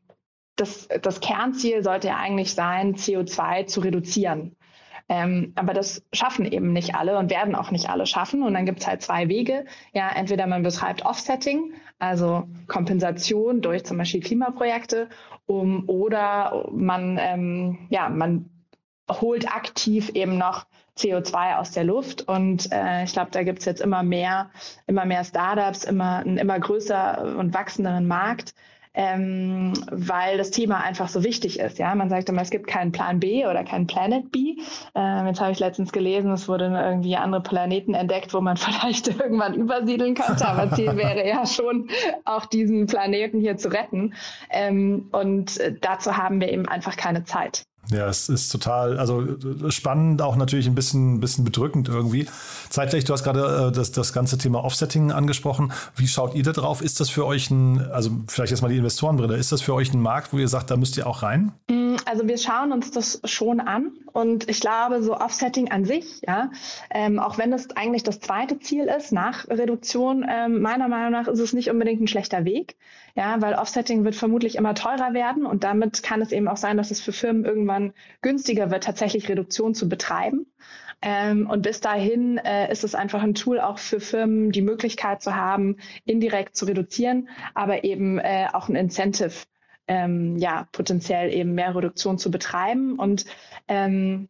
das, 0.57 0.89
das 1.03 1.21
Kernziel 1.21 1.83
sollte 1.83 2.09
ja 2.09 2.17
eigentlich 2.17 2.55
sein, 2.55 2.97
CO2 2.97 3.67
zu 3.67 3.81
reduzieren. 3.81 4.57
Ähm, 5.09 5.53
aber 5.55 5.73
das 5.73 6.03
schaffen 6.13 6.45
eben 6.47 6.73
nicht 6.73 6.97
alle 6.97 7.19
und 7.19 7.31
werden 7.31 7.55
auch 7.55 7.71
nicht 7.71 7.89
alle 7.89 8.07
schaffen. 8.07 8.43
Und 8.43 8.55
dann 8.55 8.67
gibt 8.67 8.81
es 8.81 8.87
halt 8.87 9.03
zwei 9.03 9.29
Wege. 9.29 9.65
Ja, 9.93 10.09
entweder 10.09 10.47
man 10.47 10.63
betreibt 10.63 11.05
Offsetting, 11.05 11.75
also 11.99 12.49
Kompensation 12.67 13.61
durch 13.61 13.85
zum 13.85 13.99
Beispiel 13.99 14.21
Klimaprojekte, 14.21 15.09
um, 15.47 15.89
oder 15.89 16.69
man, 16.73 17.19
ähm, 17.21 17.87
ja, 17.89 18.09
man 18.09 18.51
holt 19.09 19.49
aktiv 19.55 20.11
eben 20.15 20.39
noch 20.39 20.67
CO2 20.99 21.57
aus 21.57 21.71
der 21.71 21.85
Luft. 21.85 22.27
Und 22.27 22.73
äh, 22.73 23.05
ich 23.05 23.13
glaube, 23.13 23.31
da 23.31 23.45
gibt 23.45 23.61
es 23.61 23.65
jetzt 23.65 23.81
immer 23.81 24.03
mehr, 24.03 24.51
immer 24.89 25.05
mehr 25.05 25.23
Startups, 25.23 25.85
immer 25.85 26.19
einen 26.19 26.39
immer 26.39 26.59
größer 26.59 27.37
und 27.39 27.55
wachsenderen 27.55 28.09
Markt, 28.09 28.55
ähm, 28.97 29.75
weil 29.91 30.39
das 30.39 30.51
Thema 30.51 30.79
einfach 30.79 31.09
so 31.09 31.23
wichtig 31.23 31.61
ist. 31.61 31.79
Ja, 31.79 31.95
man 31.95 32.09
sagt 32.09 32.31
immer, 32.31 32.41
es 32.41 32.51
gibt 32.51 32.67
keinen 32.67 32.93
Plan 32.93 33.21
B 33.21 33.47
oder 33.47 33.63
keinen 33.63 33.87
Planet 33.87 34.33
B. 34.33 34.57
Ähm, 34.95 35.27
jetzt 35.27 35.41
habe 35.41 35.53
ich 35.53 35.59
letztens 35.59 35.93
gelesen, 35.93 36.33
es 36.33 36.49
wurden 36.49 36.75
irgendwie 36.75 37.15
andere 37.17 37.43
Planeten 37.43 37.93
entdeckt, 37.93 38.33
wo 38.33 38.41
man 38.41 38.57
vielleicht 38.57 39.09
irgendwann 39.09 39.55
übersiedeln 39.55 40.15
könnte. 40.15 40.49
Aber 40.49 40.75
Ziel 40.75 40.97
wäre 40.97 41.29
ja 41.29 41.47
schon, 41.47 41.89
auch 42.25 42.47
diesen 42.47 42.87
Planeten 42.87 43.39
hier 43.39 43.59
zu 43.59 43.69
retten. 43.69 44.15
Ähm, 44.51 45.09
und 45.13 45.61
äh, 45.61 45.75
dazu 45.79 46.17
haben 46.17 46.41
wir 46.41 46.51
eben 46.51 46.67
einfach 46.67 46.97
keine 46.97 47.25
Zeit. 47.25 47.67
Ja, 47.91 48.09
es 48.09 48.29
ist 48.29 48.51
total, 48.51 48.99
also 48.99 49.25
spannend, 49.71 50.21
auch 50.21 50.37
natürlich 50.37 50.67
ein 50.67 50.75
bisschen, 50.75 51.21
bisschen 51.21 51.45
bedrückend 51.45 51.89
irgendwie. 51.89 52.27
Zeitgleich, 52.69 53.05
du 53.05 53.13
hast 53.13 53.23
gerade 53.23 53.69
äh, 53.69 53.73
das, 53.73 53.93
das 53.93 54.13
ganze 54.13 54.39
Thema 54.39 54.65
Offsetting 54.65 55.13
angesprochen. 55.13 55.73
Wie 55.95 56.09
schaut 56.09 56.35
ihr 56.35 56.43
da 56.43 56.53
drauf? 56.53 56.83
Ist 56.83 57.01
das 57.01 57.11
für 57.11 57.27
euch 57.27 57.51
ein, 57.51 57.81
also 57.93 58.11
vielleicht 58.27 58.51
jetzt 58.51 58.63
mal 58.63 58.69
die 58.69 58.79
Investorenbrille, 58.79 59.37
ist 59.37 59.53
das 59.53 59.63
für 59.63 59.75
euch 59.75 59.93
ein 59.95 60.01
Markt, 60.01 60.33
wo 60.33 60.39
ihr 60.39 60.49
sagt, 60.49 60.71
da 60.71 60.77
müsst 60.77 60.97
ihr 60.97 61.07
auch 61.07 61.23
rein? 61.23 61.53
Mm, 61.71 61.97
also 62.05 62.27
wir 62.27 62.39
schauen 62.39 62.73
uns 62.73 62.91
das 62.91 63.21
schon 63.25 63.61
an 63.61 63.93
und 64.17 64.49
ich 64.49 64.61
glaube, 64.61 65.03
so 65.03 65.15
Offsetting 65.15 65.71
an 65.71 65.85
sich, 65.85 66.23
ja, 66.27 66.51
ähm, 66.89 67.19
auch 67.19 67.37
wenn 67.37 67.51
das 67.51 67.77
eigentlich 67.77 68.03
das 68.03 68.19
zweite 68.19 68.59
Ziel 68.59 68.87
ist 68.87 69.13
nach 69.13 69.47
Reduktion, 69.47 70.25
ähm, 70.27 70.63
meiner 70.63 70.89
Meinung 70.89 71.13
nach 71.13 71.29
ist 71.29 71.39
es 71.39 71.53
nicht 71.53 71.69
unbedingt 71.69 72.01
ein 72.01 72.09
schlechter 72.09 72.47
Weg, 72.47 72.77
ja, 73.15 73.43
weil 73.43 73.53
Offsetting 73.53 74.05
wird 74.05 74.15
vermutlich 74.15 74.57
immer 74.57 74.75
teurer 74.75 75.13
werden 75.13 75.45
und 75.45 75.65
damit 75.65 76.03
kann 76.03 76.23
es 76.23 76.33
eben 76.33 76.49
auch 76.49 76.57
sein, 76.57 76.79
dass 76.79 76.91
es 76.91 77.03
für 77.03 77.13
Firmen 77.13 77.45
irgendwann 77.45 77.93
günstiger 78.23 78.71
wird, 78.71 78.85
tatsächlich 78.85 79.29
Reduktion 79.29 79.75
zu 79.75 79.87
betreiben. 79.87 80.47
Ähm, 81.03 81.47
und 81.51 81.61
bis 81.61 81.83
dahin 81.83 82.39
äh, 82.39 82.73
ist 82.73 82.85
es 82.85 82.95
einfach 82.95 83.23
ein 83.23 83.35
Tool 83.35 83.61
auch 83.61 83.79
für 83.79 84.01
Firmen, 84.01 84.51
die 84.51 84.63
Möglichkeit 84.63 85.23
zu 85.23 85.37
haben, 85.37 85.77
indirekt 86.07 86.57
zu 86.57 86.65
reduzieren, 86.65 87.29
aber 87.53 87.85
eben 87.85 88.19
äh, 88.19 88.47
auch 88.55 88.71
ein 88.71 88.77
Incentive, 88.77 89.45
ähm, 89.89 90.37
ja, 90.37 90.69
potenziell 90.73 91.33
eben 91.33 91.55
mehr 91.55 91.75
Reduktion 91.75 92.19
zu 92.19 92.31
betreiben. 92.31 92.99
Und 92.99 93.25
ähm, 93.69 94.29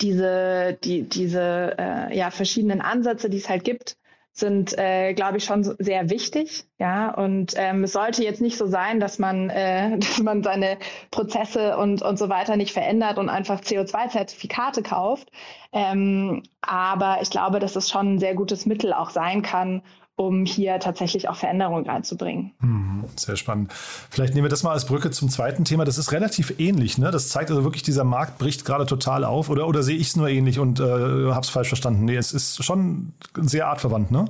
diese, 0.00 0.78
die, 0.84 1.02
diese 1.02 1.76
äh, 1.78 2.16
ja, 2.16 2.30
verschiedenen 2.30 2.80
Ansätze, 2.80 3.30
die 3.30 3.38
es 3.38 3.48
halt 3.48 3.64
gibt, 3.64 3.96
sind, 4.38 4.78
äh, 4.78 5.14
glaube 5.14 5.38
ich, 5.38 5.44
schon 5.44 5.64
sehr 5.64 6.10
wichtig. 6.10 6.64
Ja, 6.78 7.12
und 7.12 7.54
ähm, 7.56 7.84
es 7.84 7.92
sollte 7.92 8.22
jetzt 8.22 8.40
nicht 8.40 8.56
so 8.56 8.66
sein, 8.66 9.00
dass 9.00 9.18
man, 9.18 9.50
äh, 9.50 9.98
dass 9.98 10.18
man 10.18 10.42
seine 10.42 10.78
Prozesse 11.10 11.76
und, 11.76 12.02
und 12.02 12.18
so 12.18 12.28
weiter 12.28 12.56
nicht 12.56 12.72
verändert 12.72 13.18
und 13.18 13.28
einfach 13.28 13.60
CO2-Zertifikate 13.60 14.82
kauft. 14.82 15.30
Ähm, 15.72 16.42
aber 16.60 17.18
ich 17.20 17.30
glaube, 17.30 17.58
dass 17.58 17.76
es 17.76 17.90
schon 17.90 18.14
ein 18.14 18.18
sehr 18.18 18.34
gutes 18.34 18.64
Mittel 18.64 18.92
auch 18.92 19.10
sein 19.10 19.42
kann, 19.42 19.82
um 20.18 20.44
hier 20.44 20.80
tatsächlich 20.80 21.28
auch 21.28 21.36
Veränderungen 21.36 21.86
reinzubringen. 21.88 22.50
Mhm, 22.60 23.04
sehr 23.14 23.36
spannend. 23.36 23.72
Vielleicht 24.10 24.34
nehmen 24.34 24.44
wir 24.44 24.50
das 24.50 24.64
mal 24.64 24.72
als 24.72 24.84
Brücke 24.84 25.12
zum 25.12 25.28
zweiten 25.28 25.64
Thema. 25.64 25.84
Das 25.84 25.96
ist 25.96 26.10
relativ 26.10 26.58
ähnlich. 26.58 26.98
Ne? 26.98 27.12
Das 27.12 27.28
zeigt 27.28 27.50
also 27.50 27.62
wirklich, 27.62 27.84
dieser 27.84 28.02
Markt 28.02 28.36
bricht 28.38 28.64
gerade 28.64 28.84
total 28.84 29.24
auf. 29.24 29.48
Oder, 29.48 29.68
oder 29.68 29.84
sehe 29.84 29.96
ich 29.96 30.08
es 30.08 30.16
nur 30.16 30.28
ähnlich 30.28 30.58
und 30.58 30.80
äh, 30.80 30.82
habe 30.82 31.40
es 31.40 31.50
falsch 31.50 31.68
verstanden? 31.68 32.04
Nee, 32.04 32.16
es 32.16 32.32
ist 32.32 32.64
schon 32.64 33.12
sehr 33.36 33.68
artverwandt, 33.68 34.10
ne? 34.10 34.24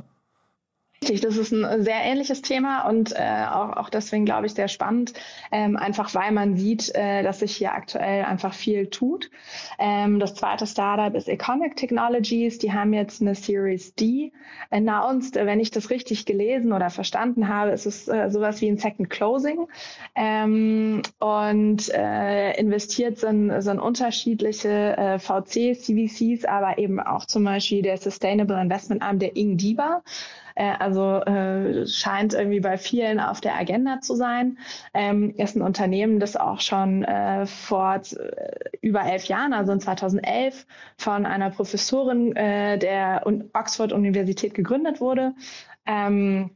Richtig, 1.01 1.21
das 1.21 1.37
ist 1.37 1.53
ein 1.53 1.85
sehr 1.85 2.03
ähnliches 2.03 2.43
Thema 2.43 2.89
und 2.89 3.13
äh, 3.13 3.45
auch, 3.49 3.77
auch 3.77 3.89
deswegen 3.89 4.25
glaube 4.25 4.47
ich 4.47 4.55
sehr 4.55 4.67
spannend, 4.67 5.13
ähm, 5.53 5.77
einfach 5.77 6.13
weil 6.17 6.33
man 6.33 6.57
sieht, 6.57 6.93
äh, 6.93 7.23
dass 7.23 7.39
sich 7.39 7.55
hier 7.55 7.73
aktuell 7.73 8.25
einfach 8.25 8.53
viel 8.53 8.89
tut. 8.89 9.31
Ähm, 9.79 10.19
das 10.19 10.35
zweite 10.35 10.67
Startup 10.67 11.15
ist 11.15 11.29
Econic 11.29 11.77
Technologies, 11.77 12.59
die 12.59 12.73
haben 12.73 12.93
jetzt 12.93 13.23
eine 13.23 13.37
Series 13.37 13.95
D 13.95 14.33
announced. 14.71 15.37
Wenn 15.37 15.61
ich 15.61 15.71
das 15.71 15.91
richtig 15.91 16.27
gelesen 16.27 16.73
oder 16.73 16.91
verstanden 16.91 17.47
habe, 17.47 17.71
ist 17.71 17.87
es 17.87 18.09
äh, 18.09 18.29
sowas 18.29 18.61
wie 18.61 18.69
ein 18.69 18.79
Second 18.79 19.09
Closing 19.09 19.69
ähm, 20.17 21.03
und 21.21 21.91
äh, 21.91 22.59
investiert 22.59 23.19
sind, 23.19 23.63
sind 23.63 23.79
unterschiedliche 23.79 24.97
äh, 24.97 25.19
VCs, 25.21 25.85
CVCs, 25.85 26.45
aber 26.45 26.79
eben 26.79 26.99
auch 26.99 27.25
zum 27.25 27.45
Beispiel 27.45 27.83
der 27.83 27.99
Sustainable 27.99 28.61
Investment 28.61 29.01
Arm 29.01 29.21
der 29.21 29.37
Ingdiba. 29.37 30.03
Äh, 30.59 30.75
also 30.81 31.21
äh, 31.21 31.87
scheint 31.87 32.35
irgendwie 32.35 32.59
bei 32.61 32.77
vielen 32.79 33.21
auf 33.21 33.41
der 33.41 33.55
Agenda 33.55 34.01
zu 34.01 34.17
sein. 34.17 34.59
Ähm, 34.93 35.33
ist 35.37 35.57
ein 35.57 35.63
Unternehmen, 35.63 36.19
das 36.19 36.37
auch 36.37 36.61
schon 36.61 37.05
äh, 37.05 37.47
vor 37.47 37.95
äh, 37.97 38.77
über 38.81 39.03
elf 39.05 39.25
Jahren, 39.27 39.53
also 39.53 39.73
in 39.73 39.81
2011, 39.81 40.67
von 40.97 41.27
einer 41.27 41.51
Professorin 41.51 42.35
äh, 42.35 42.77
der 42.77 43.25
Oxford-Universität 43.53 44.55
gegründet 44.55 45.01
wurde. 45.01 45.35
Ähm, 45.87 46.51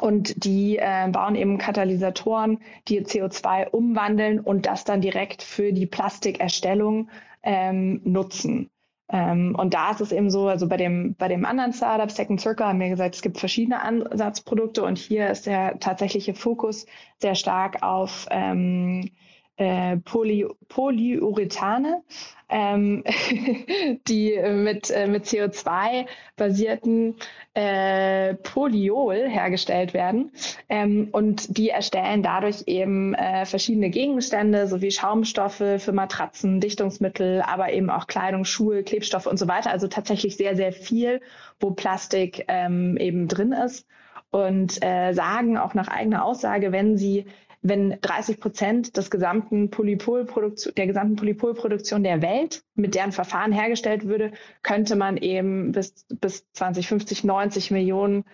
und 0.00 0.44
die 0.44 0.76
äh, 0.78 1.08
bauen 1.08 1.36
eben 1.36 1.56
Katalysatoren, 1.56 2.58
die 2.88 3.02
CO2 3.02 3.68
umwandeln 3.70 4.40
und 4.40 4.66
das 4.66 4.82
dann 4.82 5.00
direkt 5.00 5.44
für 5.44 5.72
die 5.72 5.86
Plastikerstellung 5.86 7.08
ähm, 7.44 8.00
nutzen. 8.02 8.70
Ähm, 9.10 9.54
und 9.58 9.74
da 9.74 9.90
ist 9.90 10.00
es 10.00 10.12
eben 10.12 10.30
so, 10.30 10.48
also 10.48 10.66
bei 10.66 10.76
dem, 10.76 11.14
bei 11.14 11.28
dem 11.28 11.44
anderen 11.44 11.72
Startup, 11.72 12.10
Second 12.10 12.40
Circle, 12.40 12.66
haben 12.66 12.80
wir 12.80 12.88
gesagt, 12.88 13.14
es 13.14 13.22
gibt 13.22 13.38
verschiedene 13.38 13.82
Ansatzprodukte 13.82 14.82
und 14.82 14.98
hier 14.98 15.28
ist 15.28 15.46
der 15.46 15.78
tatsächliche 15.78 16.34
Fokus 16.34 16.86
sehr 17.18 17.34
stark 17.34 17.82
auf 17.82 18.26
ähm, 18.30 19.10
äh, 19.56 19.96
Poly, 19.98 20.46
Polyurethane, 20.68 22.02
ähm, 22.48 23.04
die 24.08 24.38
mit, 24.50 24.90
äh, 24.90 25.06
mit 25.06 25.26
CO2-basierten 25.26 27.16
äh, 27.54 28.34
Polyol 28.34 29.28
hergestellt 29.28 29.94
werden. 29.94 30.32
Ähm, 30.68 31.08
und 31.12 31.56
die 31.56 31.70
erstellen 31.70 32.22
dadurch 32.22 32.64
eben 32.66 33.14
äh, 33.14 33.46
verschiedene 33.46 33.90
Gegenstände 33.90 34.66
sowie 34.66 34.90
Schaumstoffe 34.90 35.78
für 35.78 35.92
Matratzen, 35.92 36.60
Dichtungsmittel, 36.60 37.42
aber 37.42 37.72
eben 37.72 37.90
auch 37.90 38.06
Kleidung, 38.06 38.44
Schuhe, 38.44 38.82
Klebstoffe 38.82 39.26
und 39.26 39.38
so 39.38 39.46
weiter. 39.48 39.70
Also 39.70 39.86
tatsächlich 39.88 40.36
sehr, 40.36 40.56
sehr 40.56 40.72
viel, 40.72 41.20
wo 41.60 41.70
Plastik 41.70 42.44
ähm, 42.48 42.96
eben 42.96 43.28
drin 43.28 43.52
ist. 43.52 43.86
Und 44.30 44.82
äh, 44.84 45.12
sagen 45.12 45.56
auch 45.58 45.74
nach 45.74 45.86
eigener 45.86 46.24
Aussage, 46.24 46.72
wenn 46.72 46.96
sie 46.96 47.26
wenn 47.64 47.98
30 48.02 48.40
Prozent 48.40 48.96
des 48.98 49.10
gesamten 49.10 49.70
der 49.70 50.86
gesamten 50.86 51.16
Polypolproduktion 51.16 52.04
der 52.04 52.20
Welt 52.20 52.62
mit 52.74 52.94
deren 52.94 53.10
Verfahren 53.10 53.52
hergestellt 53.52 54.06
würde, 54.06 54.32
könnte 54.62 54.96
man 54.96 55.16
eben 55.16 55.72
bis, 55.72 56.06
bis 56.08 56.46
2050 56.52 57.24
90 57.24 57.70
Millionen 57.70 58.24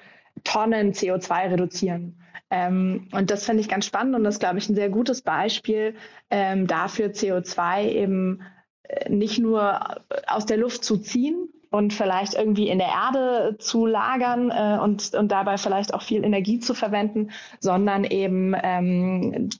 Tonnen 0.43 0.93
CO2 0.93 1.53
reduzieren. 1.53 2.21
Ähm, 2.51 3.09
und 3.13 3.31
das 3.31 3.45
finde 3.45 3.61
ich 3.61 3.69
ganz 3.69 3.87
spannend 3.87 4.17
und 4.17 4.25
das 4.25 4.41
glaube 4.41 4.59
ich, 4.59 4.69
ein 4.69 4.75
sehr 4.75 4.91
gutes 4.91 5.23
Beispiel 5.23 5.95
ähm, 6.31 6.67
dafür, 6.67 7.11
CO2 7.11 7.85
eben 7.85 8.43
äh, 8.83 9.11
nicht 9.11 9.39
nur 9.39 10.03
aus 10.27 10.45
der 10.45 10.57
Luft 10.57 10.83
zu 10.83 10.97
ziehen, 10.97 11.49
und 11.71 11.93
vielleicht 11.93 12.35
irgendwie 12.35 12.69
in 12.69 12.79
der 12.79 12.89
Erde 12.89 13.57
zu 13.59 13.87
lagern 13.87 14.51
äh, 14.51 14.79
und, 14.83 15.15
und 15.15 15.31
dabei 15.31 15.57
vielleicht 15.57 15.95
auch 15.95 16.03
viel 16.03 16.25
Energie 16.25 16.59
zu 16.59 16.75
verwenden, 16.75 17.31
sondern 17.61 18.05
eben 18.05 18.55
ähm, 18.61 19.51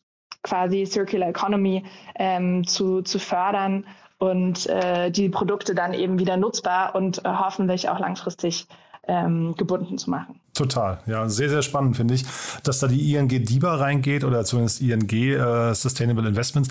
quasi 0.43 0.87
Circular 0.87 1.29
Economy 1.29 1.85
ähm, 2.17 2.67
zu, 2.67 3.03
zu 3.03 3.19
fördern 3.19 3.87
und 4.19 4.67
äh, 4.67 5.11
die 5.11 5.29
Produkte 5.29 5.75
dann 5.75 5.95
eben 5.95 6.19
wieder 6.19 6.37
nutzbar 6.37 6.95
und 6.95 7.25
äh, 7.25 7.29
hoffentlich 7.29 7.89
auch 7.89 7.99
langfristig 7.99 8.67
ähm, 9.09 9.55
gebunden 9.57 9.97
zu 9.97 10.11
machen. 10.11 10.41
Total, 10.55 11.01
ja, 11.07 11.29
sehr, 11.29 11.49
sehr 11.49 11.63
spannend 11.63 11.97
finde 11.97 12.15
ich, 12.15 12.25
dass 12.65 12.81
da 12.81 12.87
die 12.87 13.15
ING 13.15 13.29
DIBA 13.29 13.77
reingeht 13.77 14.25
oder 14.25 14.45
zumindest 14.45 14.81
ING 14.83 15.11
äh, 15.11 15.75
Sustainable 15.75 16.29
Investments. 16.29 16.69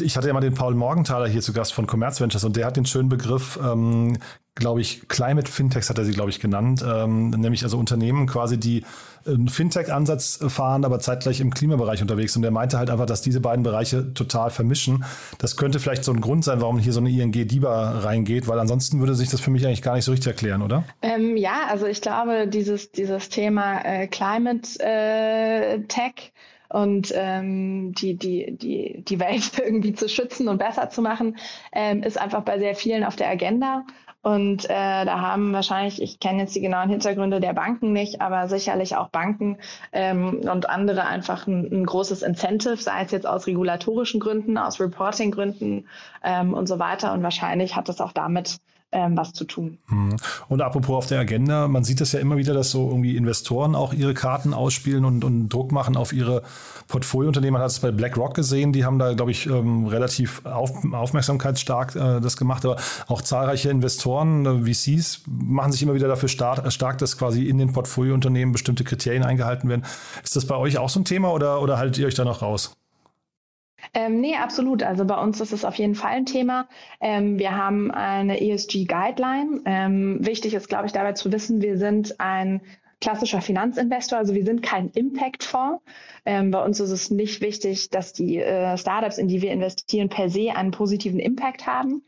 Ich 0.00 0.16
hatte 0.16 0.28
ja 0.28 0.32
mal 0.32 0.40
den 0.40 0.54
Paul 0.54 0.74
Morgenthaler 0.74 1.28
hier 1.28 1.42
zu 1.42 1.52
Gast 1.52 1.72
von 1.74 1.86
Commerz 1.86 2.20
Ventures 2.20 2.44
und 2.44 2.56
der 2.56 2.66
hat 2.66 2.76
den 2.76 2.86
schönen 2.86 3.08
Begriff 3.08 3.58
ähm, 3.62 4.18
glaube 4.60 4.80
ich, 4.80 5.08
Climate 5.08 5.50
Fintechs 5.50 5.90
hat 5.90 5.98
er 5.98 6.04
sie, 6.04 6.12
glaube 6.12 6.30
ich, 6.30 6.38
genannt, 6.38 6.84
ähm, 6.86 7.30
nämlich 7.30 7.64
also 7.64 7.76
Unternehmen 7.76 8.28
quasi, 8.28 8.58
die 8.58 8.84
einen 9.26 9.48
Fintech-Ansatz 9.48 10.38
fahren, 10.48 10.84
aber 10.84 10.98
zeitgleich 10.98 11.40
im 11.40 11.52
Klimabereich 11.52 12.00
unterwegs. 12.00 12.36
Und 12.36 12.44
er 12.44 12.50
meinte 12.50 12.78
halt 12.78 12.90
einfach, 12.90 13.06
dass 13.06 13.22
diese 13.22 13.40
beiden 13.40 13.62
Bereiche 13.62 14.14
total 14.14 14.50
vermischen. 14.50 15.04
Das 15.38 15.56
könnte 15.56 15.78
vielleicht 15.80 16.04
so 16.04 16.12
ein 16.12 16.20
Grund 16.20 16.44
sein, 16.44 16.60
warum 16.60 16.78
hier 16.78 16.92
so 16.92 17.00
eine 17.00 17.10
ING 17.10 17.32
DIBA 17.32 17.98
reingeht, 18.00 18.48
weil 18.48 18.58
ansonsten 18.58 19.00
würde 19.00 19.14
sich 19.14 19.28
das 19.28 19.40
für 19.40 19.50
mich 19.50 19.66
eigentlich 19.66 19.82
gar 19.82 19.94
nicht 19.94 20.04
so 20.04 20.12
richtig 20.12 20.28
erklären, 20.28 20.62
oder? 20.62 20.84
Ähm, 21.02 21.36
ja, 21.36 21.66
also 21.68 21.86
ich 21.86 22.00
glaube, 22.00 22.46
dieses, 22.46 22.92
dieses 22.92 23.28
Thema 23.28 23.80
äh, 23.84 24.06
Climate 24.06 24.68
äh, 24.80 25.80
Tech 25.88 26.32
und 26.70 27.12
ähm, 27.14 27.92
die, 27.94 28.14
die, 28.14 28.56
die, 28.56 29.02
die 29.06 29.20
Welt 29.20 29.58
irgendwie 29.64 29.92
zu 29.92 30.08
schützen 30.08 30.48
und 30.48 30.58
besser 30.58 30.88
zu 30.88 31.02
machen, 31.02 31.36
ähm, 31.72 32.02
ist 32.02 32.18
einfach 32.18 32.42
bei 32.42 32.58
sehr 32.58 32.74
vielen 32.74 33.04
auf 33.04 33.16
der 33.16 33.28
Agenda. 33.28 33.84
Und 34.22 34.66
äh, 34.66 35.04
da 35.04 35.20
haben 35.20 35.54
wahrscheinlich, 35.54 36.02
ich 36.02 36.20
kenne 36.20 36.40
jetzt 36.40 36.54
die 36.54 36.60
genauen 36.60 36.90
Hintergründe 36.90 37.40
der 37.40 37.54
Banken 37.54 37.94
nicht, 37.94 38.20
aber 38.20 38.48
sicherlich 38.48 38.96
auch 38.96 39.08
Banken 39.08 39.56
ähm, 39.92 40.40
und 40.50 40.68
andere 40.68 41.06
einfach 41.06 41.46
ein, 41.46 41.64
ein 41.72 41.86
großes 41.86 42.22
Incentive, 42.22 42.76
sei 42.76 43.02
es 43.02 43.12
jetzt 43.12 43.26
aus 43.26 43.46
regulatorischen 43.46 44.20
Gründen, 44.20 44.58
aus 44.58 44.78
Reporting-Gründen 44.78 45.88
ähm, 46.22 46.52
und 46.52 46.66
so 46.66 46.78
weiter. 46.78 47.14
Und 47.14 47.22
wahrscheinlich 47.22 47.76
hat 47.76 47.88
es 47.88 48.00
auch 48.02 48.12
damit 48.12 48.60
ähm, 48.92 49.16
was 49.16 49.32
zu 49.32 49.44
tun. 49.44 49.78
Mhm. 49.88 50.16
Und 50.48 50.62
apropos 50.62 50.96
auf 50.96 51.06
der 51.06 51.20
Agenda, 51.20 51.68
man 51.68 51.84
sieht 51.84 52.00
das 52.00 52.12
ja 52.12 52.20
immer 52.20 52.36
wieder, 52.36 52.54
dass 52.54 52.70
so 52.70 52.88
irgendwie 52.88 53.16
Investoren 53.16 53.74
auch 53.74 53.92
ihre 53.92 54.14
Karten 54.14 54.52
ausspielen 54.52 55.04
und, 55.04 55.24
und 55.24 55.48
Druck 55.48 55.70
machen 55.72 55.96
auf 55.96 56.12
ihre 56.12 56.42
Portfoliounternehmen. 56.88 57.54
Man 57.54 57.62
hat 57.62 57.70
es 57.70 57.78
bei 57.78 57.92
BlackRock 57.92 58.34
gesehen, 58.34 58.72
die 58.72 58.84
haben 58.84 58.98
da, 58.98 59.12
glaube 59.14 59.30
ich, 59.30 59.46
ähm, 59.46 59.86
relativ 59.86 60.44
auf, 60.44 60.72
aufmerksamkeitsstark 60.92 61.94
äh, 61.94 62.20
das 62.20 62.36
gemacht, 62.36 62.64
aber 62.64 62.76
auch 63.06 63.22
zahlreiche 63.22 63.70
Investoren, 63.70 64.66
äh, 64.66 64.74
VCs, 64.74 65.22
machen 65.26 65.72
sich 65.72 65.82
immer 65.82 65.94
wieder 65.94 66.08
dafür 66.08 66.28
stark, 66.28 66.70
stark, 66.72 66.98
dass 66.98 67.16
quasi 67.16 67.48
in 67.48 67.58
den 67.58 67.72
Portfoliounternehmen 67.72 68.52
bestimmte 68.52 68.84
Kriterien 68.84 69.22
eingehalten 69.22 69.68
werden. 69.68 69.84
Ist 70.24 70.34
das 70.34 70.46
bei 70.46 70.56
euch 70.56 70.78
auch 70.78 70.88
so 70.88 71.00
ein 71.00 71.04
Thema 71.04 71.32
oder, 71.32 71.62
oder 71.62 71.78
haltet 71.78 71.98
ihr 71.98 72.06
euch 72.06 72.14
da 72.14 72.24
noch 72.24 72.42
raus? 72.42 72.72
Ähm, 73.92 74.20
nee, 74.20 74.36
absolut. 74.36 74.82
Also 74.82 75.04
bei 75.04 75.20
uns 75.20 75.40
ist 75.40 75.52
es 75.52 75.64
auf 75.64 75.74
jeden 75.74 75.94
Fall 75.94 76.12
ein 76.12 76.26
Thema. 76.26 76.68
Ähm, 77.00 77.38
wir 77.38 77.56
haben 77.56 77.90
eine 77.90 78.40
ESG-Guideline. 78.40 79.62
Ähm, 79.64 80.18
wichtig 80.20 80.54
ist, 80.54 80.68
glaube 80.68 80.86
ich, 80.86 80.92
dabei 80.92 81.12
zu 81.12 81.32
wissen, 81.32 81.60
wir 81.60 81.76
sind 81.76 82.20
ein 82.20 82.60
klassischer 83.00 83.40
Finanzinvestor, 83.40 84.18
also 84.18 84.34
wir 84.34 84.44
sind 84.44 84.62
kein 84.62 84.90
Impact-Fonds. 84.90 85.82
Ähm, 86.26 86.50
bei 86.50 86.62
uns 86.62 86.80
ist 86.80 86.90
es 86.90 87.10
nicht 87.10 87.40
wichtig, 87.40 87.88
dass 87.90 88.12
die 88.12 88.36
äh, 88.36 88.76
Startups, 88.76 89.18
in 89.18 89.26
die 89.26 89.40
wir 89.40 89.52
investieren, 89.52 90.10
per 90.10 90.28
se 90.28 90.54
einen 90.54 90.70
positiven 90.70 91.18
Impact 91.18 91.66
haben. 91.66 92.02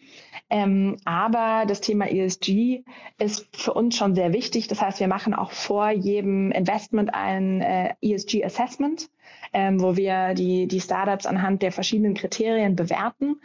Ähm, 0.51 0.99
aber 1.07 1.65
das 1.67 1.81
Thema 1.81 2.11
ESG 2.11 2.85
ist 3.19 3.49
für 3.57 3.73
uns 3.73 3.97
schon 3.97 4.15
sehr 4.15 4.35
wichtig. 4.35 4.69
Das 4.69 4.83
heißt, 4.83 5.01
wir 5.01 5.09
machen 5.09 5.33
auch 5.33 5.51
vor 5.51 5.91
jedem 5.91 6.53
Investment 6.53 7.15
ein 7.15 7.63
äh, 7.63 7.95
ESG-Assessment 8.03 9.09
ähm, 9.53 9.81
wo 9.81 9.97
wir 9.97 10.35
die, 10.35 10.67
die 10.67 10.81
Startups 10.81 11.27
anhand 11.27 11.63
der 11.63 11.73
verschiedenen 11.73 12.15
Kriterien 12.15 12.77
bewerten. 12.77 13.41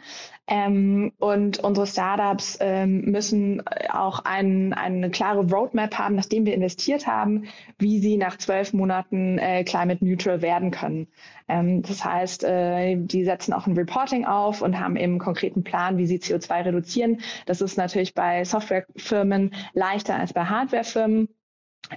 Ähm, 0.46 1.12
und 1.18 1.58
unsere 1.58 1.86
Startups 1.86 2.56
ähm, 2.60 3.02
müssen 3.02 3.62
auch 3.90 4.20
ein, 4.24 4.72
eine 4.72 5.10
klare 5.10 5.46
Roadmap 5.46 5.98
haben, 5.98 6.14
nachdem 6.14 6.46
wir 6.46 6.54
investiert 6.54 7.06
haben, 7.06 7.44
wie 7.78 7.98
sie 7.98 8.16
nach 8.16 8.38
zwölf 8.38 8.72
Monaten 8.72 9.38
äh, 9.38 9.64
climate 9.64 10.04
neutral 10.04 10.40
werden 10.40 10.70
können. 10.70 11.08
Ähm, 11.48 11.82
das 11.82 12.02
heißt, 12.04 12.44
äh, 12.44 12.96
die 12.96 13.24
setzen 13.24 13.52
auch 13.52 13.66
ein 13.66 13.76
Reporting 13.76 14.24
auf 14.24 14.62
und 14.62 14.80
haben 14.80 14.96
eben 14.96 15.12
einen 15.12 15.18
konkreten 15.18 15.64
Plan, 15.64 15.98
wie 15.98 16.06
sie 16.06 16.18
CO2 16.18 16.64
reduzieren. 16.64 17.20
Das 17.44 17.60
ist 17.60 17.76
natürlich 17.76 18.14
bei 18.14 18.44
Softwarefirmen 18.44 19.54
leichter 19.74 20.16
als 20.16 20.32
bei 20.32 20.44
Hardwarefirmen. 20.44 21.28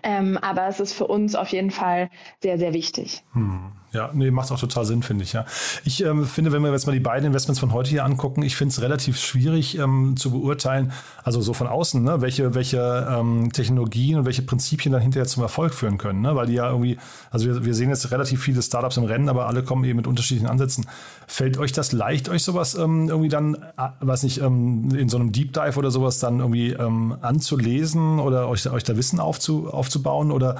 Ähm, 0.03 0.38
aber 0.38 0.67
es 0.67 0.79
ist 0.79 0.93
für 0.93 1.07
uns 1.07 1.36
auf 1.36 1.50
jeden 1.50 1.71
Fall 1.71 2.10
sehr, 2.39 2.57
sehr 2.57 2.74
wichtig. 2.74 3.24
Hm. 3.33 3.71
Ja, 3.93 4.10
nee, 4.13 4.31
macht 4.31 4.50
auch 4.53 4.60
total 4.60 4.86
Sinn, 4.86 5.03
finde 5.03 5.25
ich, 5.25 5.33
ja. 5.33 5.45
Ich 5.83 6.01
ähm, 6.01 6.25
finde, 6.25 6.53
wenn 6.53 6.62
wir 6.62 6.71
jetzt 6.71 6.86
mal 6.86 6.93
die 6.93 7.01
beiden 7.01 7.27
Investments 7.27 7.60
von 7.60 7.74
heute 7.74 7.89
hier 7.89 8.05
angucken, 8.05 8.41
ich 8.41 8.55
finde 8.55 8.71
es 8.71 8.81
relativ 8.81 9.19
schwierig 9.19 9.77
ähm, 9.77 10.15
zu 10.15 10.31
beurteilen, 10.31 10.93
also 11.25 11.41
so 11.41 11.53
von 11.53 11.67
außen, 11.67 12.01
ne, 12.01 12.21
welche, 12.21 12.55
welche 12.55 13.05
ähm, 13.12 13.51
Technologien 13.51 14.17
und 14.17 14.25
welche 14.25 14.43
Prinzipien 14.43 14.93
dann 14.93 15.01
hinterher 15.01 15.27
zum 15.27 15.43
Erfolg 15.43 15.74
führen 15.74 15.98
können, 15.98 16.21
ne? 16.21 16.38
Weil 16.38 16.48
die 16.48 16.53
ja 16.53 16.69
irgendwie, 16.69 16.98
also 17.31 17.48
wir, 17.48 17.65
wir 17.65 17.74
sehen 17.74 17.89
jetzt 17.89 18.10
relativ 18.12 18.41
viele 18.41 18.62
Startups 18.62 18.95
im 18.95 19.03
Rennen, 19.03 19.27
aber 19.27 19.48
alle 19.48 19.62
kommen 19.62 19.83
eben 19.83 19.98
mit 19.98 20.07
unterschiedlichen 20.07 20.50
Ansätzen. 20.50 20.86
Fällt 21.27 21.57
euch 21.57 21.74
das 21.74 21.91
leicht, 21.91 22.29
euch 22.29 22.43
sowas 22.43 22.75
ähm, 22.75 23.10
irgendwie 23.10 23.29
dann, 23.29 23.55
äh, 23.55 23.89
weiß 24.00 24.24
nicht, 24.24 24.39
ähm, 24.39 24.95
in 24.95 25.10
so 25.10 25.17
einem 25.17 25.33
Deep 25.33 25.51
Dive 25.51 25.77
oder 25.77 25.91
sowas 25.91 26.17
dann 26.19 26.39
irgendwie 26.39 26.71
ähm, 26.71 27.17
anzulesen 27.21 28.19
oder 28.19 28.48
euch, 28.48 28.69
euch 28.71 28.86
da 28.86 28.95
Wissen 28.95 29.19
aufzu, 29.19 29.67
aufzubauen 29.69 30.31
oder 30.31 30.55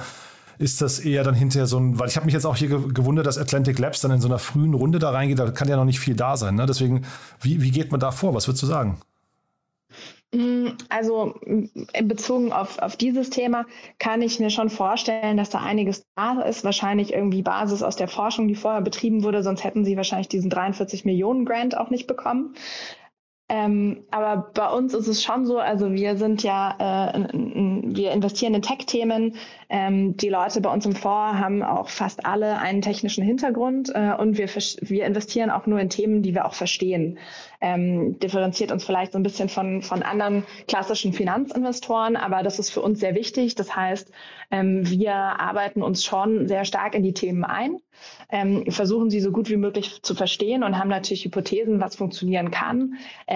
ist 0.58 0.80
das 0.80 0.98
eher 0.98 1.24
dann 1.24 1.34
hinterher 1.34 1.66
so 1.66 1.78
ein, 1.78 1.98
weil 1.98 2.08
ich 2.08 2.16
habe 2.16 2.26
mich 2.26 2.34
jetzt 2.34 2.44
auch 2.44 2.56
hier 2.56 2.68
gewundert, 2.68 3.26
dass 3.26 3.38
Atlantic 3.38 3.78
Labs 3.78 4.00
dann 4.00 4.10
in 4.10 4.20
so 4.20 4.28
einer 4.28 4.38
frühen 4.38 4.74
Runde 4.74 4.98
da 4.98 5.10
reingeht, 5.10 5.38
da 5.38 5.50
kann 5.50 5.68
ja 5.68 5.76
noch 5.76 5.84
nicht 5.84 6.00
viel 6.00 6.14
da 6.14 6.36
sein. 6.36 6.54
Ne? 6.54 6.66
Deswegen, 6.66 7.02
wie, 7.40 7.62
wie 7.62 7.70
geht 7.70 7.90
man 7.90 8.00
da 8.00 8.10
vor? 8.10 8.34
Was 8.34 8.48
würdest 8.48 8.62
du 8.62 8.66
sagen? 8.66 8.98
Mm, 10.34 10.68
also 10.88 11.34
bezogen 12.02 12.52
auf, 12.52 12.78
auf 12.78 12.96
dieses 12.96 13.28
Thema 13.28 13.66
kann 13.98 14.22
ich 14.22 14.40
mir 14.40 14.48
schon 14.48 14.70
vorstellen, 14.70 15.36
dass 15.36 15.50
da 15.50 15.60
einiges 15.60 16.06
da 16.16 16.40
ist. 16.40 16.64
Wahrscheinlich 16.64 17.12
irgendwie 17.12 17.42
Basis 17.42 17.82
aus 17.82 17.96
der 17.96 18.08
Forschung, 18.08 18.48
die 18.48 18.54
vorher 18.54 18.80
betrieben 18.80 19.24
wurde, 19.24 19.42
sonst 19.42 19.62
hätten 19.62 19.84
sie 19.84 19.96
wahrscheinlich 19.96 20.28
diesen 20.28 20.48
43 20.48 21.04
Millionen 21.04 21.44
Grant 21.44 21.76
auch 21.76 21.90
nicht 21.90 22.06
bekommen. 22.06 22.54
Ähm, 23.52 24.04
aber 24.10 24.50
bei 24.54 24.66
uns 24.70 24.94
ist 24.94 25.08
es 25.08 25.22
schon 25.22 25.44
so, 25.44 25.58
also 25.58 25.92
wir 25.92 26.16
sind 26.16 26.42
ja, 26.42 27.12
äh, 27.12 27.28
wir 27.34 28.12
investieren 28.12 28.54
in 28.54 28.62
Tech-Themen. 28.62 29.36
Ähm, 29.68 30.16
die 30.16 30.30
Leute 30.30 30.62
bei 30.62 30.72
uns 30.72 30.86
im 30.86 30.94
Fonds 30.94 31.38
haben 31.38 31.62
auch 31.62 31.90
fast 31.90 32.24
alle 32.24 32.58
einen 32.60 32.80
technischen 32.80 33.22
Hintergrund 33.22 33.92
äh, 33.94 34.14
und 34.18 34.38
wir, 34.38 34.48
wir 34.48 35.04
investieren 35.04 35.50
auch 35.50 35.66
nur 35.66 35.80
in 35.80 35.90
Themen, 35.90 36.22
die 36.22 36.34
wir 36.34 36.46
auch 36.46 36.54
verstehen. 36.54 37.18
Ähm, 37.60 38.18
differenziert 38.20 38.72
uns 38.72 38.84
vielleicht 38.86 39.12
so 39.12 39.18
ein 39.18 39.22
bisschen 39.22 39.50
von, 39.50 39.82
von 39.82 40.02
anderen 40.02 40.44
klassischen 40.66 41.12
Finanzinvestoren, 41.12 42.16
aber 42.16 42.42
das 42.42 42.58
ist 42.58 42.70
für 42.70 42.80
uns 42.80 43.00
sehr 43.00 43.14
wichtig. 43.14 43.54
Das 43.54 43.76
heißt, 43.76 44.10
ähm, 44.50 44.88
wir 44.88 45.12
arbeiten 45.14 45.82
uns 45.82 46.06
schon 46.06 46.48
sehr 46.48 46.64
stark 46.64 46.94
in 46.94 47.02
die 47.02 47.12
Themen 47.12 47.44
ein 47.44 47.76
ähm, 48.30 48.64
versuchen 48.70 49.10
sie 49.10 49.20
so 49.20 49.30
gut 49.30 49.50
wie 49.50 49.56
möglich 49.56 50.02
zu 50.02 50.14
verstehen 50.14 50.64
und 50.64 50.78
haben 50.78 50.88
natürlich 50.88 51.24
Hypothesen, 51.24 51.80
was 51.80 51.96
funktionieren 51.96 52.50
kann. 52.50 52.94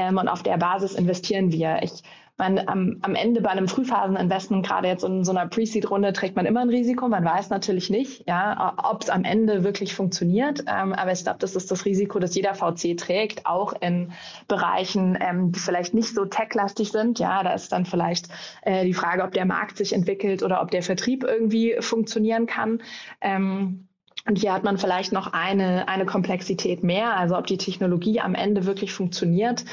Ähm, 0.08 0.18
und 0.18 0.28
auf 0.28 0.42
der 0.42 0.56
Basis 0.58 0.94
investieren 0.94 1.52
wir. 1.52 1.82
Ich 1.82 2.02
man 2.38 2.58
am, 2.66 2.99
am 3.00 3.14
Ende 3.14 3.40
bei 3.40 3.50
einem 3.50 3.66
Frühphaseninvestment, 3.66 4.66
gerade 4.66 4.88
jetzt 4.88 5.04
in 5.04 5.25
so 5.25 5.30
einer 5.30 5.47
Pre-Seed-Runde, 5.47 6.12
trägt 6.12 6.36
man 6.36 6.45
immer 6.45 6.60
ein 6.60 6.69
Risiko. 6.69 7.08
Man 7.08 7.25
weiß 7.25 7.49
natürlich 7.49 7.88
nicht, 7.88 8.28
ja, 8.28 8.75
ob 8.84 9.02
es 9.02 9.10
am 9.10 9.25
Ende 9.25 9.64
wirklich 9.64 9.95
funktioniert. 9.95 10.64
Ähm, 10.66 10.92
aber 10.92 11.12
ich 11.12 11.23
glaube, 11.23 11.38
das 11.38 11.56
ist 11.56 11.71
das 11.71 11.86
Risiko, 11.86 12.19
das 12.19 12.34
jeder 12.34 12.54
VC 12.54 12.97
trägt, 12.99 13.47
auch 13.47 13.73
in 13.80 14.12
Bereichen, 14.49 15.16
ähm, 15.21 15.52
die 15.52 15.60
vielleicht 15.60 15.95
nicht 15.95 16.14
so 16.14 16.26
tech-lastig 16.26 16.92
sind. 16.92 17.19
Ja, 17.19 17.42
da 17.42 17.54
ist 17.54 17.73
dann 17.73 17.86
vielleicht 17.86 18.28
äh, 18.62 18.84
die 18.84 18.95
Frage, 18.95 19.23
ob 19.23 19.32
der 19.32 19.47
Markt 19.47 19.78
sich 19.78 19.95
entwickelt 19.95 20.42
oder 20.42 20.60
ob 20.60 20.71
der 20.71 20.82
Vertrieb 20.82 21.25
irgendwie 21.25 21.76
funktionieren 21.80 22.47
kann. 22.47 22.82
Ähm, 23.23 23.88
und 24.28 24.38
hier 24.38 24.52
hat 24.52 24.64
man 24.64 24.76
vielleicht 24.76 25.12
noch 25.12 25.32
eine, 25.32 25.88
eine 25.88 26.04
Komplexität 26.04 26.82
mehr, 26.82 27.16
also 27.16 27.38
ob 27.38 27.47
die 27.47 27.58
Technologie 27.58 28.21
am 28.21 28.34
Ende 28.34 28.66
wirklich 28.66 28.92
funktioniert. 28.92 29.64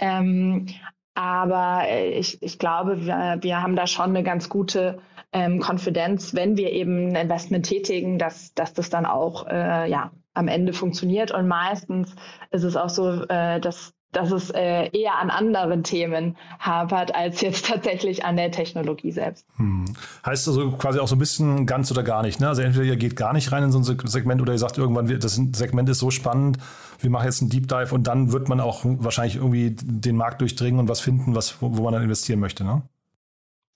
Ähm, 0.00 0.66
aber 1.14 1.84
ich, 2.14 2.42
ich 2.42 2.58
glaube, 2.58 3.04
wir, 3.04 3.38
wir 3.40 3.62
haben 3.62 3.76
da 3.76 3.86
schon 3.86 4.10
eine 4.10 4.22
ganz 4.22 4.48
gute 4.48 4.98
ähm, 5.32 5.60
Konfidenz, 5.60 6.34
wenn 6.34 6.56
wir 6.56 6.72
eben 6.72 7.08
ein 7.08 7.16
Investment 7.16 7.66
tätigen, 7.66 8.18
dass, 8.18 8.54
dass 8.54 8.72
das 8.72 8.90
dann 8.90 9.06
auch 9.06 9.46
äh, 9.46 9.88
ja, 9.88 10.12
am 10.34 10.48
Ende 10.48 10.72
funktioniert. 10.72 11.30
Und 11.30 11.46
meistens 11.46 12.14
ist 12.50 12.64
es 12.64 12.76
auch 12.76 12.88
so, 12.88 13.24
äh, 13.24 13.60
dass 13.60 13.92
dass 14.12 14.32
es 14.32 14.50
äh, 14.50 14.90
eher 14.96 15.18
an 15.18 15.30
anderen 15.30 15.82
Themen 15.84 16.36
hapert, 16.58 17.14
als 17.14 17.40
jetzt 17.40 17.66
tatsächlich 17.68 18.24
an 18.24 18.36
der 18.36 18.50
Technologie 18.50 19.12
selbst. 19.12 19.46
Hm. 19.56 19.84
Heißt 20.24 20.48
also 20.48 20.72
quasi 20.72 20.98
auch 20.98 21.08
so 21.08 21.16
ein 21.16 21.18
bisschen 21.18 21.66
ganz 21.66 21.90
oder 21.90 22.02
gar 22.02 22.22
nicht. 22.22 22.40
Ne? 22.40 22.48
Also 22.48 22.62
entweder 22.62 22.84
ihr 22.84 22.96
geht 22.96 23.16
gar 23.16 23.32
nicht 23.32 23.52
rein 23.52 23.64
in 23.64 23.72
so 23.72 23.78
ein 23.78 24.08
Segment 24.08 24.40
oder 24.40 24.52
ihr 24.52 24.58
sagt 24.58 24.78
irgendwann, 24.78 25.06
das 25.18 25.40
Segment 25.52 25.88
ist 25.88 25.98
so 25.98 26.10
spannend, 26.10 26.58
wir 26.98 27.10
machen 27.10 27.26
jetzt 27.26 27.40
einen 27.40 27.50
Deep 27.50 27.68
Dive 27.68 27.94
und 27.94 28.06
dann 28.06 28.32
wird 28.32 28.48
man 28.48 28.60
auch 28.60 28.80
wahrscheinlich 28.84 29.36
irgendwie 29.36 29.74
den 29.74 30.16
Markt 30.16 30.40
durchdringen 30.40 30.80
und 30.80 30.88
was 30.88 31.00
finden, 31.00 31.34
was, 31.34 31.60
wo, 31.62 31.76
wo 31.76 31.82
man 31.82 31.92
dann 31.94 32.02
investieren 32.02 32.40
möchte. 32.40 32.64
Ne? 32.64 32.82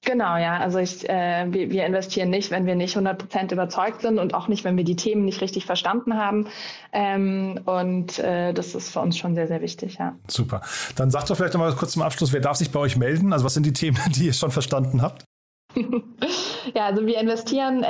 Genau, 0.04 0.36
ja. 0.36 0.58
Also 0.58 0.78
ich, 0.78 1.08
äh, 1.08 1.46
wir, 1.50 1.70
wir 1.70 1.86
investieren 1.86 2.30
nicht, 2.30 2.50
wenn 2.50 2.66
wir 2.66 2.74
nicht 2.74 2.96
100 2.96 3.18
Prozent 3.18 3.52
überzeugt 3.52 4.02
sind 4.02 4.18
und 4.18 4.34
auch 4.34 4.48
nicht, 4.48 4.64
wenn 4.64 4.76
wir 4.76 4.84
die 4.84 4.96
Themen 4.96 5.24
nicht 5.24 5.40
richtig 5.40 5.66
verstanden 5.66 6.16
haben. 6.16 6.46
Ähm, 6.92 7.60
und 7.64 8.18
äh, 8.18 8.52
das 8.52 8.74
ist 8.74 8.90
für 8.90 9.00
uns 9.00 9.16
schon 9.16 9.34
sehr, 9.34 9.46
sehr 9.46 9.60
wichtig, 9.60 9.96
ja. 9.98 10.14
Super. 10.28 10.62
Dann 10.96 11.10
sagt 11.10 11.30
doch 11.30 11.36
vielleicht 11.36 11.54
noch 11.54 11.60
mal 11.60 11.72
kurz 11.74 11.92
zum 11.92 12.02
Abschluss, 12.02 12.32
wer 12.32 12.40
darf 12.40 12.56
sich 12.56 12.70
bei 12.70 12.80
euch 12.80 12.96
melden? 12.96 13.32
Also 13.32 13.44
was 13.44 13.54
sind 13.54 13.64
die 13.66 13.72
Themen, 13.72 13.98
die 14.14 14.26
ihr 14.26 14.32
schon 14.32 14.50
verstanden 14.50 15.02
habt? 15.02 15.24
Ja, 16.74 16.86
also 16.86 17.06
wir 17.06 17.18
investieren 17.18 17.82
äh, 17.82 17.86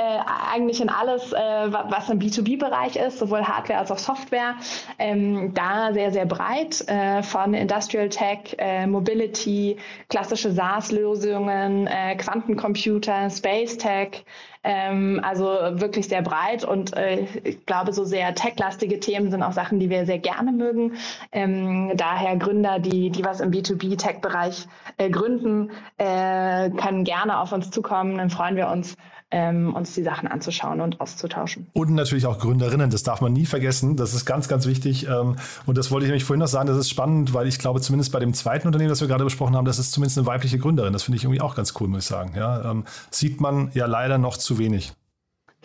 eigentlich 0.51 0.81
in 0.81 0.89
alles, 0.89 1.31
äh, 1.33 1.37
was 1.37 2.09
im 2.09 2.19
B2B-Bereich 2.19 2.95
ist, 2.95 3.19
sowohl 3.19 3.43
Hardware 3.43 3.79
als 3.79 3.91
auch 3.91 3.97
Software. 3.97 4.55
Ähm, 4.99 5.53
da 5.53 5.93
sehr, 5.93 6.11
sehr 6.11 6.25
breit 6.25 6.87
äh, 6.87 7.23
von 7.23 7.53
Industrial 7.53 8.09
Tech, 8.09 8.55
äh, 8.57 8.87
Mobility, 8.87 9.77
klassische 10.09 10.51
SaaS-Lösungen, 10.51 11.87
äh, 11.87 12.15
Quantencomputer, 12.15 13.29
Space 13.29 13.77
Tech, 13.77 14.25
ähm, 14.65 15.21
also 15.23 15.45
wirklich 15.73 16.07
sehr 16.07 16.23
breit 16.23 16.65
und 16.65 16.97
äh, 16.97 17.27
ich 17.43 17.65
glaube, 17.67 17.93
so 17.93 18.03
sehr 18.03 18.33
tech-lastige 18.33 18.99
Themen 18.99 19.29
sind 19.29 19.43
auch 19.43 19.51
Sachen, 19.51 19.79
die 19.79 19.91
wir 19.91 20.07
sehr 20.07 20.17
gerne 20.17 20.51
mögen. 20.51 20.93
Ähm, 21.31 21.91
daher 21.95 22.35
Gründer, 22.35 22.79
die, 22.79 23.11
die 23.11 23.23
was 23.23 23.41
im 23.41 23.51
B2B-Tech-Bereich 23.51 24.67
äh, 24.97 25.11
gründen, 25.11 25.69
äh, 25.99 26.71
können 26.71 27.03
gerne 27.03 27.39
auf 27.39 27.51
uns 27.51 27.69
zukommen. 27.69 28.17
Dann 28.17 28.31
freuen 28.31 28.55
wir 28.55 28.67
uns, 28.69 28.97
ähm, 29.31 29.73
uns 29.73 29.93
die 29.93 30.03
Sachen 30.03 30.27
anzuschauen 30.27 30.81
und 30.81 31.01
auszutauschen. 31.01 31.67
Und 31.73 31.91
natürlich 31.91 32.25
auch 32.25 32.39
Gründerinnen, 32.39 32.89
das 32.89 33.03
darf 33.03 33.21
man 33.21 33.33
nie 33.33 33.45
vergessen. 33.45 33.95
Das 33.97 34.13
ist 34.13 34.25
ganz, 34.25 34.47
ganz 34.47 34.65
wichtig. 34.65 35.07
Ähm, 35.07 35.35
und 35.65 35.77
das 35.77 35.91
wollte 35.91 36.05
ich 36.05 36.09
nämlich 36.09 36.23
vorhin 36.23 36.39
noch 36.39 36.47
sagen, 36.47 36.67
das 36.67 36.77
ist 36.77 36.89
spannend, 36.89 37.33
weil 37.33 37.47
ich 37.47 37.59
glaube, 37.59 37.81
zumindest 37.81 38.11
bei 38.11 38.19
dem 38.19 38.33
zweiten 38.33 38.67
Unternehmen, 38.67 38.89
das 38.89 39.01
wir 39.01 39.07
gerade 39.07 39.23
besprochen 39.23 39.55
haben, 39.55 39.65
das 39.65 39.79
ist 39.79 39.91
zumindest 39.91 40.17
eine 40.17 40.27
weibliche 40.27 40.59
Gründerin. 40.59 40.93
Das 40.93 41.03
finde 41.03 41.17
ich 41.17 41.23
irgendwie 41.23 41.41
auch 41.41 41.55
ganz 41.55 41.73
cool, 41.79 41.87
muss 41.87 42.03
ich 42.03 42.07
sagen. 42.07 42.33
Ja, 42.35 42.71
ähm, 42.71 42.85
sieht 43.09 43.41
man 43.41 43.71
ja 43.73 43.87
leider 43.87 44.17
noch 44.17 44.37
zu 44.37 44.57
wenig. 44.57 44.93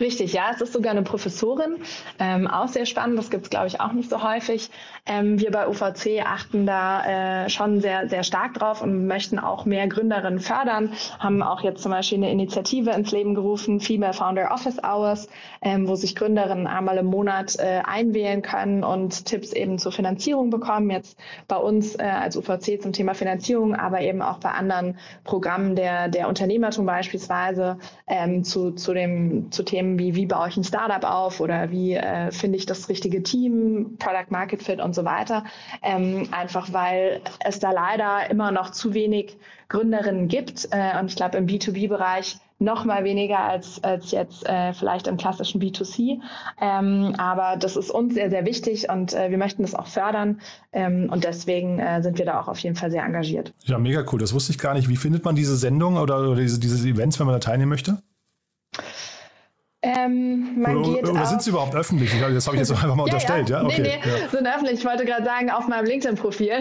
Richtig, 0.01 0.33
ja, 0.33 0.49
es 0.51 0.61
ist 0.61 0.73
sogar 0.73 0.91
eine 0.91 1.03
Professorin, 1.03 1.77
ähm, 2.17 2.47
auch 2.47 2.67
sehr 2.67 2.87
spannend, 2.87 3.19
das 3.19 3.29
gibt 3.29 3.43
es, 3.43 3.49
glaube 3.51 3.67
ich, 3.67 3.79
auch 3.79 3.91
nicht 3.91 4.09
so 4.09 4.23
häufig. 4.23 4.71
Ähm, 5.05 5.39
wir 5.39 5.51
bei 5.51 5.67
UVC 5.67 6.25
achten 6.25 6.65
da 6.65 7.43
äh, 7.45 7.49
schon 7.51 7.81
sehr, 7.81 8.09
sehr 8.09 8.23
stark 8.23 8.55
drauf 8.55 8.81
und 8.81 9.05
möchten 9.05 9.37
auch 9.37 9.65
mehr 9.65 9.87
Gründerinnen 9.87 10.39
fördern, 10.39 10.93
haben 11.19 11.43
auch 11.43 11.61
jetzt 11.61 11.83
zum 11.83 11.91
Beispiel 11.91 12.17
eine 12.17 12.31
Initiative 12.31 12.89
ins 12.89 13.11
Leben 13.11 13.35
gerufen, 13.35 13.79
Female 13.79 14.13
Founder 14.13 14.51
Office 14.51 14.79
Hours, 14.83 15.29
ähm, 15.61 15.87
wo 15.87 15.93
sich 15.93 16.15
Gründerinnen 16.15 16.65
einmal 16.65 16.97
im 16.97 17.05
Monat 17.05 17.57
äh, 17.59 17.81
einwählen 17.83 18.41
können 18.41 18.83
und 18.83 19.25
Tipps 19.25 19.53
eben 19.53 19.77
zur 19.77 19.91
Finanzierung 19.91 20.49
bekommen. 20.49 20.89
Jetzt 20.89 21.19
bei 21.47 21.57
uns 21.57 21.93
äh, 21.95 22.01
als 22.01 22.35
UVC 22.35 22.81
zum 22.81 22.91
Thema 22.91 23.13
Finanzierung, 23.13 23.75
aber 23.75 24.01
eben 24.01 24.23
auch 24.23 24.39
bei 24.39 24.49
anderen 24.49 24.97
Programmen 25.23 25.75
der, 25.75 26.07
der 26.07 26.27
Unternehmertum 26.27 26.87
beispielsweise 26.87 27.77
ähm, 28.07 28.43
zu, 28.43 28.71
zu, 28.71 28.95
dem, 28.95 29.51
zu 29.51 29.61
Themen 29.61 29.90
wie, 29.99 30.15
wie 30.15 30.25
baue 30.25 30.49
ich 30.49 30.57
ein 30.57 30.63
Startup 30.63 31.03
auf 31.03 31.39
oder 31.39 31.71
wie 31.71 31.93
äh, 31.93 32.31
finde 32.31 32.57
ich 32.57 32.65
das 32.65 32.89
richtige 32.89 33.23
Team, 33.23 33.97
Product 33.99 34.29
Market 34.29 34.63
Fit 34.63 34.79
und 34.79 34.93
so 34.93 35.05
weiter. 35.05 35.43
Ähm, 35.81 36.27
einfach 36.31 36.73
weil 36.73 37.21
es 37.45 37.59
da 37.59 37.71
leider 37.71 38.29
immer 38.29 38.51
noch 38.51 38.71
zu 38.71 38.93
wenig 38.93 39.37
Gründerinnen 39.69 40.27
gibt. 40.27 40.67
Äh, 40.71 40.99
und 40.99 41.07
ich 41.07 41.15
glaube, 41.15 41.37
im 41.37 41.47
B2B-Bereich 41.47 42.37
noch 42.61 42.85
mal 42.85 43.03
weniger 43.03 43.39
als, 43.39 43.83
als 43.83 44.11
jetzt 44.11 44.47
äh, 44.47 44.73
vielleicht 44.73 45.07
im 45.07 45.17
klassischen 45.17 45.59
B2C. 45.59 46.19
Ähm, 46.61 47.15
aber 47.17 47.57
das 47.57 47.75
ist 47.75 47.89
uns 47.89 48.13
sehr, 48.13 48.29
sehr 48.29 48.45
wichtig 48.45 48.87
und 48.87 49.13
äh, 49.13 49.31
wir 49.31 49.37
möchten 49.37 49.63
das 49.63 49.73
auch 49.73 49.87
fördern. 49.87 50.39
Ähm, 50.71 51.09
und 51.11 51.23
deswegen 51.23 51.79
äh, 51.79 52.03
sind 52.03 52.19
wir 52.19 52.25
da 52.25 52.39
auch 52.39 52.47
auf 52.47 52.59
jeden 52.59 52.75
Fall 52.75 52.91
sehr 52.91 53.03
engagiert. 53.03 53.53
Ja, 53.63 53.79
mega 53.79 54.05
cool. 54.11 54.19
Das 54.19 54.33
wusste 54.33 54.51
ich 54.51 54.59
gar 54.59 54.75
nicht. 54.75 54.87
Wie 54.87 54.95
findet 54.95 55.25
man 55.25 55.35
diese 55.35 55.57
Sendung 55.57 55.97
oder, 55.97 56.19
oder 56.29 56.35
diese, 56.35 56.59
diese 56.59 56.87
Events, 56.87 57.19
wenn 57.19 57.25
man 57.25 57.33
da 57.33 57.39
teilnehmen 57.39 57.69
möchte? 57.69 58.03
Ähm, 59.83 60.61
man 60.61 60.77
oder, 60.77 60.93
geht 60.93 61.09
oder 61.09 61.25
sind 61.25 61.41
sie 61.41 61.49
überhaupt 61.49 61.73
öffentlich? 61.73 62.11
Das 62.11 62.45
habe 62.45 62.55
ich 62.55 62.59
jetzt 62.59 62.71
einfach 62.83 62.93
mal 62.93 63.03
unterstellt, 63.03 63.49
ja? 63.49 63.63
Okay, 63.63 63.81
Okay. 63.81 63.81
nee, 63.81 64.11
nee, 64.11 64.21
ja. 64.21 64.29
sind 64.29 64.47
öffentlich. 64.47 64.79
Ich 64.79 64.85
wollte 64.85 65.05
gerade 65.05 65.23
sagen, 65.25 65.49
auf 65.49 65.67
meinem 65.67 65.85
LinkedIn-Profil. 65.85 66.59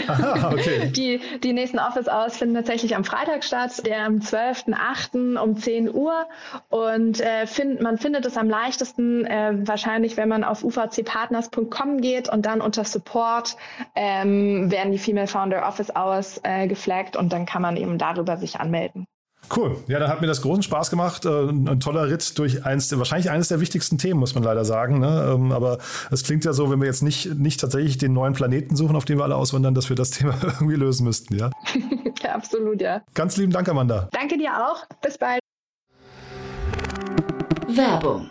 Okay. 0.51 0.91
Die, 0.97 1.21
die 1.43 1.53
nächsten 1.53 1.79
Office 1.79 2.09
Hours 2.09 2.39
finden 2.39 2.55
tatsächlich 2.55 2.97
am 2.97 3.05
Freitag 3.05 3.45
statt, 3.45 3.85
der 3.85 4.07
am 4.07 4.17
12.08. 4.17 5.37
um 5.39 5.57
10 5.57 5.95
Uhr. 5.95 6.27
Und 6.71 7.21
äh, 7.21 7.47
find, 7.47 7.83
man 7.83 7.99
findet 7.99 8.25
es 8.25 8.37
am 8.37 8.49
leichtesten 8.49 9.27
äh, 9.27 9.53
wahrscheinlich, 9.67 10.17
wenn 10.17 10.29
man 10.29 10.43
auf 10.45 10.65
uvcpartners.com 10.65 12.01
geht 12.01 12.29
und 12.31 12.47
dann 12.47 12.61
unter 12.61 12.85
Support 12.85 13.57
ähm, 13.95 14.71
werden 14.71 14.93
die 14.93 14.99
Female 14.99 15.27
Founder 15.27 15.67
Office 15.67 15.95
Hours 15.95 16.41
äh, 16.43 16.67
geflaggt 16.69 17.17
und 17.17 17.33
dann 17.33 17.45
kann 17.45 17.61
man 17.63 17.77
eben 17.77 17.99
darüber 17.99 18.37
sich 18.39 18.59
anmelden. 18.61 19.07
Cool. 19.55 19.77
Ja, 19.89 19.99
dann 19.99 20.09
hat 20.09 20.21
mir 20.21 20.27
das 20.29 20.43
großen 20.43 20.63
Spaß 20.63 20.91
gemacht. 20.91 21.25
Äh, 21.27 21.49
Ein 21.49 21.81
toller 21.81 22.09
Ritt 22.09 22.39
durch 22.39 22.65
eins, 22.65 22.89
der- 22.89 22.99
wahrscheinlich 22.99 23.31
eines 23.31 23.49
der 23.49 23.61
wichtigsten 23.61 23.99
Themen, 23.99 24.21
muss 24.21 24.35
man 24.35 24.45
leider 24.45 24.65
sagen. 24.65 25.01
Ne? 25.01 25.33
Ähm, 25.35 25.51
Aber 25.53 25.79
es 26.11 26.23
klingt 26.23 26.45
ja 26.45 26.53
so, 26.53 26.71
wenn 26.71 26.81
wir 26.81 26.87
jetzt 26.87 27.03
nicht, 27.03 27.35
nicht 27.39 27.61
tatsächlich 27.61 27.99
den 27.99 28.13
neuen 28.13 28.33
Planeten 28.33 28.77
suchen, 28.77 28.95
auf 28.97 29.05
den 29.05 29.19
wir 29.19 29.25
alle 29.25 29.37
auswandern, 29.37 29.75
dass 29.75 29.89
wir 29.89 29.97
das 29.97 30.11
Thema 30.13 30.35
irgendwie 30.43 30.77
lösen 30.77 31.05
müssten. 31.05 31.37
Ja. 31.37 31.51
ja, 32.23 32.33
absolut, 32.35 32.81
ja. 32.81 33.03
Ganz 33.15 33.37
lieben 33.37 33.53
Dank, 33.53 33.69
Amanda. 33.69 34.09
Danke 34.13 34.39
dir 34.39 34.51
auch. 34.57 34.85
Bis 35.03 35.19
bald. 35.19 35.41
Werbung. 37.69 38.31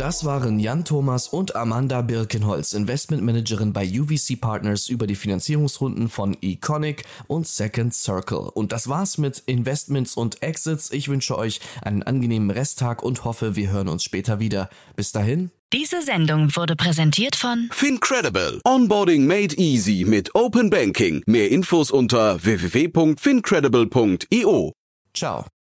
Das 0.00 0.24
waren 0.24 0.58
Jan 0.58 0.84
Thomas 0.86 1.28
und 1.28 1.54
Amanda 1.54 2.00
Birkenholz, 2.00 2.72
Investmentmanagerin 2.72 3.74
bei 3.74 3.86
UVC 3.86 4.40
Partners 4.40 4.88
über 4.88 5.06
die 5.06 5.14
Finanzierungsrunden 5.14 6.08
von 6.08 6.34
Econic 6.40 7.04
und 7.26 7.46
Second 7.46 7.92
Circle. 7.92 8.48
Und 8.54 8.72
das 8.72 8.88
war's 8.88 9.18
mit 9.18 9.42
Investments 9.44 10.14
und 10.14 10.42
Exits. 10.42 10.90
Ich 10.90 11.08
wünsche 11.08 11.36
euch 11.36 11.60
einen 11.82 12.02
angenehmen 12.02 12.50
Resttag 12.50 13.02
und 13.02 13.26
hoffe, 13.26 13.56
wir 13.56 13.70
hören 13.70 13.88
uns 13.88 14.02
später 14.02 14.40
wieder. 14.40 14.70
Bis 14.96 15.12
dahin. 15.12 15.50
Diese 15.74 16.00
Sendung 16.00 16.56
wurde 16.56 16.76
präsentiert 16.76 17.36
von 17.36 17.68
Fincredible. 17.70 18.62
Onboarding 18.64 19.26
made 19.26 19.54
easy 19.56 20.06
mit 20.08 20.34
Open 20.34 20.70
Banking. 20.70 21.22
Mehr 21.26 21.50
Infos 21.50 21.90
unter 21.90 22.42
www.fincredible.io. 22.42 24.72
Ciao. 25.12 25.44